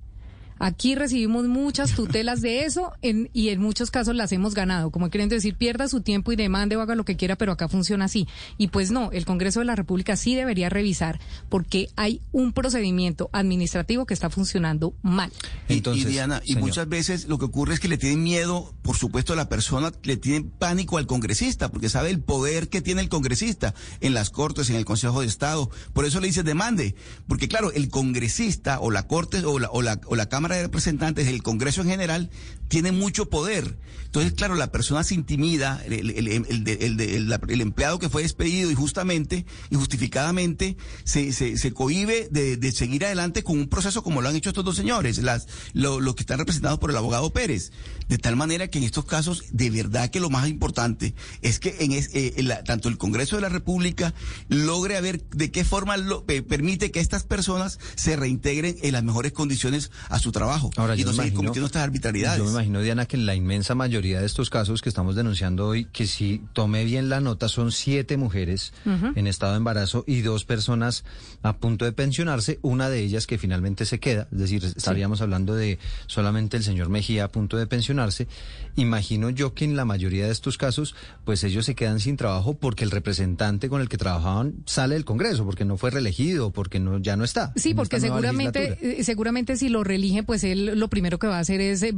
Aquí 0.58 0.94
recibimos 0.94 1.46
muchas 1.46 1.92
tutelas 1.92 2.40
de 2.40 2.64
eso 2.64 2.92
y 3.02 3.48
en 3.50 3.60
muchos 3.60 3.90
casos 3.90 4.14
las 4.14 4.32
hemos 4.32 4.54
ganado. 4.54 4.90
Como 4.90 5.10
quieren 5.10 5.28
decir, 5.28 5.54
pierda 5.54 5.88
su 5.88 6.00
tiempo 6.00 6.32
y 6.32 6.36
demande 6.36 6.76
o 6.76 6.80
haga 6.80 6.94
lo 6.94 7.04
que 7.04 7.16
quiera, 7.16 7.36
pero 7.36 7.52
acá 7.52 7.68
funciona 7.68 8.06
así. 8.06 8.26
Y 8.56 8.68
pues 8.68 8.90
no, 8.90 9.10
el 9.12 9.24
Congreso 9.26 9.60
de 9.60 9.66
la 9.66 9.76
República 9.76 10.16
sí 10.16 10.34
debería 10.34 10.68
revisar 10.68 11.20
porque 11.48 11.90
hay 11.96 12.20
un 12.32 12.52
procedimiento 12.52 13.28
administrativo 13.32 14.06
que 14.06 14.14
está 14.14 14.30
funcionando 14.30 14.94
mal. 15.02 15.30
Entonces, 15.68 16.04
y, 16.04 16.08
Diana, 16.08 16.40
y 16.44 16.56
muchas 16.56 16.88
veces 16.88 17.28
lo 17.28 17.38
que 17.38 17.44
ocurre 17.44 17.74
es 17.74 17.80
que 17.80 17.88
le 17.88 17.98
tienen 17.98 18.22
miedo, 18.22 18.72
por 18.82 18.96
supuesto, 18.96 19.32
a 19.32 19.36
la 19.36 19.48
persona, 19.48 19.92
le 20.04 20.16
tienen 20.16 20.48
pánico 20.50 20.98
al 20.98 21.06
congresista 21.06 21.70
porque 21.70 21.88
sabe 21.88 22.10
el 22.10 22.20
poder 22.20 22.68
que 22.68 22.80
tiene 22.80 23.02
el 23.02 23.08
congresista 23.08 23.74
en 24.00 24.14
las 24.14 24.30
Cortes, 24.30 24.70
en 24.70 24.76
el 24.76 24.84
Consejo 24.84 25.20
de 25.20 25.26
Estado. 25.26 25.70
Por 25.92 26.04
eso 26.04 26.20
le 26.20 26.28
dice 26.28 26.42
demande. 26.42 26.94
Porque 27.28 27.48
claro, 27.48 27.72
el 27.72 27.88
congresista 27.90 28.80
o 28.80 28.90
la 28.90 29.06
Corte 29.06 29.44
o 29.44 29.58
la, 29.58 29.70
o 29.70 29.82
la, 29.82 30.00
o 30.06 30.16
la 30.16 30.28
Cámara 30.28 30.45
de 30.54 30.62
Representantes, 30.62 31.26
el 31.26 31.42
Congreso 31.42 31.82
en 31.82 31.88
general, 31.88 32.30
tiene 32.68 32.92
mucho 32.92 33.28
poder. 33.28 33.76
Entonces, 34.16 34.32
claro, 34.32 34.54
la 34.54 34.72
persona 34.72 35.04
se 35.04 35.14
intimida, 35.14 35.82
el, 35.84 36.10
el, 36.10 37.60
empleado 37.60 37.98
que 37.98 38.08
fue 38.08 38.22
despedido 38.22 38.70
injustamente, 38.70 39.44
injustificadamente, 39.68 40.78
se, 41.04 41.34
se, 41.34 41.58
se 41.58 41.72
cohibe 41.72 42.28
de, 42.30 42.72
seguir 42.72 43.04
adelante 43.04 43.42
con 43.42 43.58
un 43.58 43.68
proceso 43.68 44.02
como 44.02 44.22
lo 44.22 44.30
han 44.30 44.36
hecho 44.36 44.48
estos 44.48 44.64
dos 44.64 44.76
señores, 44.76 45.18
las, 45.18 45.46
los 45.74 46.14
que 46.14 46.22
están 46.22 46.38
representados 46.38 46.78
por 46.78 46.90
el 46.90 46.96
abogado 46.96 47.30
Pérez. 47.30 47.72
De 48.08 48.16
tal 48.16 48.36
manera 48.36 48.68
que 48.68 48.78
en 48.78 48.84
estos 48.84 49.04
casos, 49.04 49.44
de 49.50 49.68
verdad 49.68 50.08
que 50.08 50.20
lo 50.20 50.30
más 50.30 50.48
importante 50.48 51.14
es 51.42 51.58
que 51.58 51.76
en, 51.80 51.92
eh, 51.92 52.62
tanto 52.64 52.88
el 52.88 52.96
Congreso 52.96 53.36
de 53.36 53.42
la 53.42 53.48
República 53.50 54.14
logre 54.48 54.98
ver 55.02 55.22
de 55.28 55.50
qué 55.50 55.64
forma 55.64 55.98
lo, 55.98 56.24
permite 56.24 56.90
que 56.90 57.00
estas 57.00 57.24
personas 57.24 57.78
se 57.96 58.16
reintegren 58.16 58.76
en 58.82 58.92
las 58.92 59.04
mejores 59.04 59.32
condiciones 59.32 59.90
a 60.08 60.18
su 60.18 60.32
trabajo 60.32 60.70
Ahora, 60.76 60.96
y 60.96 61.04
no 61.04 61.12
seguir 61.12 61.34
cometiendo 61.34 61.66
estas 61.66 61.82
arbitrariedades. 61.82 62.55
Imagino, 62.56 62.80
Diana, 62.80 63.04
que 63.04 63.16
en 63.16 63.26
la 63.26 63.34
inmensa 63.34 63.74
mayoría 63.74 64.20
de 64.20 64.24
estos 64.24 64.48
casos 64.48 64.80
que 64.80 64.88
estamos 64.88 65.14
denunciando 65.14 65.68
hoy, 65.68 65.84
que 65.84 66.06
si 66.06 66.40
tomé 66.54 66.84
bien 66.86 67.10
la 67.10 67.20
nota, 67.20 67.50
son 67.50 67.70
siete 67.70 68.16
mujeres 68.16 68.72
en 69.14 69.26
estado 69.26 69.52
de 69.52 69.58
embarazo 69.58 70.04
y 70.06 70.22
dos 70.22 70.46
personas 70.46 71.04
a 71.42 71.58
punto 71.58 71.84
de 71.84 71.92
pensionarse, 71.92 72.58
una 72.62 72.88
de 72.88 73.00
ellas 73.00 73.26
que 73.26 73.36
finalmente 73.36 73.84
se 73.84 74.00
queda, 74.00 74.26
es 74.32 74.38
decir, 74.38 74.64
estaríamos 74.64 75.20
hablando 75.20 75.54
de 75.54 75.78
solamente 76.06 76.56
el 76.56 76.64
señor 76.64 76.88
Mejía 76.88 77.24
a 77.24 77.28
punto 77.28 77.58
de 77.58 77.66
pensionarse. 77.66 78.26
Imagino 78.74 79.28
yo 79.28 79.52
que 79.52 79.66
en 79.66 79.76
la 79.76 79.84
mayoría 79.84 80.24
de 80.24 80.32
estos 80.32 80.56
casos, 80.56 80.94
pues 81.24 81.44
ellos 81.44 81.66
se 81.66 81.74
quedan 81.74 82.00
sin 82.00 82.16
trabajo 82.16 82.54
porque 82.54 82.84
el 82.84 82.90
representante 82.90 83.68
con 83.68 83.82
el 83.82 83.90
que 83.90 83.98
trabajaban 83.98 84.54
sale 84.64 84.94
del 84.94 85.04
Congreso, 85.04 85.44
porque 85.44 85.66
no 85.66 85.76
fue 85.76 85.90
reelegido, 85.90 86.52
porque 86.52 86.80
no 86.80 86.98
ya 86.98 87.16
no 87.16 87.24
está. 87.24 87.52
Sí, 87.56 87.74
porque 87.74 88.00
seguramente, 88.00 88.78
eh, 88.80 89.04
seguramente 89.04 89.56
si 89.56 89.68
lo 89.68 89.84
reeligen, 89.84 90.24
pues 90.24 90.42
él 90.42 90.78
lo 90.78 90.88
primero 90.88 91.18
que 91.18 91.26
va 91.26 91.36
a 91.36 91.40
hacer 91.40 91.60
es 91.60 91.82
eh, 91.82 91.92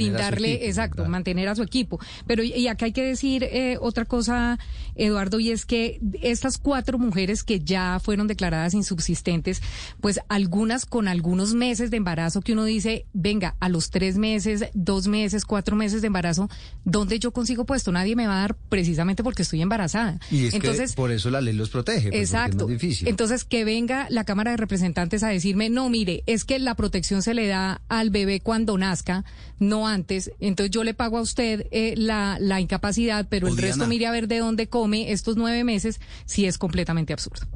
brindarle, 0.00 0.68
exacto, 0.68 1.04
mantener 1.06 1.48
a 1.48 1.54
su 1.54 1.62
equipo. 1.62 2.00
Pero 2.26 2.42
y 2.42 2.68
acá 2.68 2.86
hay 2.86 2.92
que 2.92 3.04
decir 3.04 3.44
eh, 3.44 3.76
otra 3.80 4.04
cosa, 4.04 4.58
Eduardo, 4.94 5.40
y 5.40 5.50
es 5.50 5.66
que 5.66 6.00
estas 6.22 6.58
cuatro 6.58 6.98
mujeres 6.98 7.42
que 7.42 7.60
ya 7.60 8.00
fueron 8.02 8.26
declaradas 8.26 8.74
insubsistentes, 8.74 9.62
pues 10.00 10.20
algunas 10.28 10.86
con 10.86 11.08
algunos 11.08 11.54
meses 11.54 11.90
de 11.90 11.96
embarazo 11.96 12.40
que 12.40 12.52
uno 12.52 12.64
dice, 12.64 13.06
venga, 13.12 13.56
a 13.60 13.68
los 13.68 13.90
tres 13.90 14.16
meses, 14.16 14.64
dos 14.74 15.06
meses, 15.06 15.44
cuatro 15.44 15.76
meses 15.76 16.00
de 16.00 16.06
embarazo, 16.06 16.48
¿dónde 16.84 17.18
yo 17.18 17.32
consigo 17.32 17.64
puesto? 17.64 17.92
Nadie 17.92 18.16
me 18.16 18.26
va 18.26 18.38
a 18.38 18.40
dar 18.40 18.56
precisamente 18.68 19.22
porque 19.22 19.42
estoy 19.42 19.62
embarazada. 19.62 20.18
Y 20.30 20.46
es 20.46 20.54
Entonces, 20.54 20.92
que 20.92 20.96
por 20.96 21.10
eso 21.10 21.30
la 21.30 21.40
ley 21.40 21.54
los 21.54 21.70
protege. 21.70 22.10
Pues, 22.10 22.20
exacto. 22.20 22.66
difícil. 22.66 23.08
Entonces, 23.08 23.44
que 23.44 23.64
venga 23.64 24.06
la 24.10 24.24
Cámara 24.24 24.52
de 24.52 24.56
Representantes 24.56 25.22
a 25.22 25.28
decirme, 25.28 25.70
no, 25.70 25.88
mire, 25.88 26.22
es 26.26 26.44
que 26.44 26.58
la 26.58 26.74
protección 26.74 27.22
se 27.22 27.34
le 27.34 27.46
da 27.46 27.80
al 27.88 28.10
bebé 28.10 28.40
cuando 28.40 28.76
nazca, 28.78 29.24
no 29.58 29.86
antes. 29.92 30.30
Entonces, 30.40 30.70
yo 30.70 30.84
le 30.84 30.94
pago 30.94 31.18
a 31.18 31.20
usted 31.20 31.66
eh, 31.70 31.94
la, 31.96 32.38
la, 32.40 32.60
incapacidad, 32.60 33.26
pero 33.28 33.48
el 33.48 33.56
resto 33.56 33.86
mire 33.86 34.06
a 34.06 34.10
ver 34.10 34.28
de 34.28 34.38
dónde 34.38 34.68
come 34.68 35.12
estos 35.12 35.36
nueve 35.36 35.64
meses, 35.64 36.00
si 36.26 36.46
es 36.46 36.58
completamente 36.58 37.12
absurdo. 37.12 37.46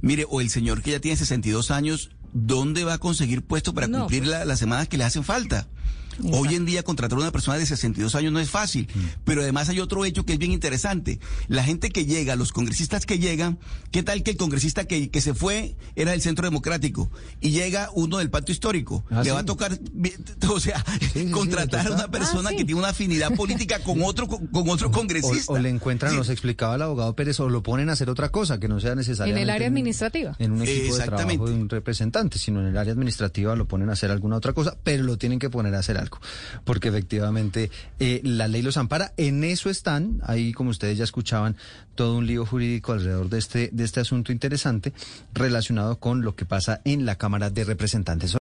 Mire, 0.00 0.26
o 0.28 0.40
el 0.40 0.50
señor 0.50 0.82
que 0.82 0.92
ya 0.92 1.00
tiene 1.00 1.16
62 1.16 1.70
años, 1.70 2.10
¿dónde 2.32 2.84
va 2.84 2.94
a 2.94 2.98
conseguir 2.98 3.42
puesto 3.42 3.72
para 3.72 3.88
cumplir 3.88 4.24
pues. 4.24 4.46
las 4.46 4.58
semanas 4.58 4.88
que 4.88 4.98
le 4.98 5.04
hacen 5.04 5.24
falta? 5.24 5.68
Hoy 6.30 6.54
en 6.54 6.64
día 6.64 6.82
contratar 6.82 7.18
a 7.18 7.22
una 7.22 7.32
persona 7.32 7.58
de 7.58 7.66
62 7.66 8.14
años 8.14 8.32
no 8.32 8.40
es 8.40 8.50
fácil, 8.50 8.88
mm. 8.94 9.00
pero 9.24 9.42
además 9.42 9.68
hay 9.68 9.80
otro 9.80 10.04
hecho 10.04 10.24
que 10.24 10.34
es 10.34 10.38
bien 10.38 10.52
interesante. 10.52 11.18
La 11.48 11.64
gente 11.64 11.90
que 11.90 12.06
llega, 12.06 12.36
los 12.36 12.52
congresistas 12.52 13.06
que 13.06 13.18
llegan, 13.18 13.58
¿qué 13.90 14.02
tal 14.02 14.22
que 14.22 14.32
el 14.32 14.36
congresista 14.36 14.84
que, 14.84 15.10
que 15.10 15.20
se 15.20 15.34
fue 15.34 15.76
era 15.96 16.12
del 16.12 16.22
Centro 16.22 16.44
Democrático 16.44 17.10
y 17.40 17.50
llega 17.50 17.90
uno 17.94 18.18
del 18.18 18.30
Pacto 18.30 18.52
Histórico? 18.52 19.04
Ah, 19.10 19.22
Le 19.22 19.32
va 19.32 19.40
a 19.40 19.44
tocar, 19.44 19.78
o 20.50 20.60
sea, 20.60 20.84
contratar 21.30 21.86
a 21.86 21.94
una 21.94 22.08
persona 22.08 22.50
ah, 22.50 22.56
que 22.56 22.64
tiene 22.64 22.80
una 22.80 22.90
afinidad 22.90 23.32
política 23.36 23.80
con 23.80 24.02
otro 24.02 24.28
con, 24.28 24.68
otro 24.68 24.90
congresista. 24.90 25.52
O, 25.52 25.58
le 25.58 25.68
encuentran, 25.68 26.14
nos 26.16 26.28
explicaba 26.28 26.76
el 26.76 26.82
abogado 26.82 27.14
Pérez, 27.14 27.40
o 27.40 27.48
lo 27.48 27.62
ponen 27.62 27.88
a 27.88 27.92
hacer 27.92 28.10
otra 28.10 28.30
cosa 28.30 28.58
que 28.58 28.68
no 28.68 28.80
sea 28.80 28.94
necesaria. 28.94 29.32
En 29.32 29.38
el 29.38 29.50
área 29.50 29.68
administrativa. 29.68 30.36
En, 30.38 30.52
un 30.52 30.62
equipo 30.62 30.96
de 30.96 31.04
trabajo 31.04 31.48
de 31.48 31.54
un 31.54 31.68
representante, 31.68 32.38
sino 32.38 32.60
en 32.60 32.66
el 32.66 32.76
área 32.76 32.92
administrativa 32.92 33.56
lo 33.56 33.66
ponen 33.66 33.90
a 33.90 33.92
hacer 33.92 34.10
alguna 34.10 34.36
otra 34.36 34.52
cosa, 34.52 34.76
pero 34.82 35.04
lo 35.04 35.18
tienen 35.18 35.38
que 35.38 35.50
poner 35.50 35.74
a 35.74 35.78
hacer 35.78 35.98
algo 36.02 36.18
porque 36.64 36.88
efectivamente 36.88 37.70
eh, 37.98 38.20
la 38.22 38.48
ley 38.48 38.62
los 38.62 38.76
ampara. 38.76 39.12
En 39.16 39.44
eso 39.44 39.70
están, 39.70 40.20
ahí 40.24 40.52
como 40.52 40.70
ustedes 40.70 40.98
ya 40.98 41.04
escuchaban, 41.04 41.56
todo 41.94 42.16
un 42.16 42.26
lío 42.26 42.46
jurídico 42.46 42.92
alrededor 42.92 43.28
de 43.28 43.38
este, 43.38 43.70
de 43.72 43.84
este 43.84 44.00
asunto 44.00 44.32
interesante 44.32 44.92
relacionado 45.32 45.98
con 45.98 46.22
lo 46.22 46.34
que 46.34 46.44
pasa 46.44 46.80
en 46.84 47.04
la 47.04 47.16
Cámara 47.16 47.50
de 47.50 47.64
Representantes. 47.64 48.30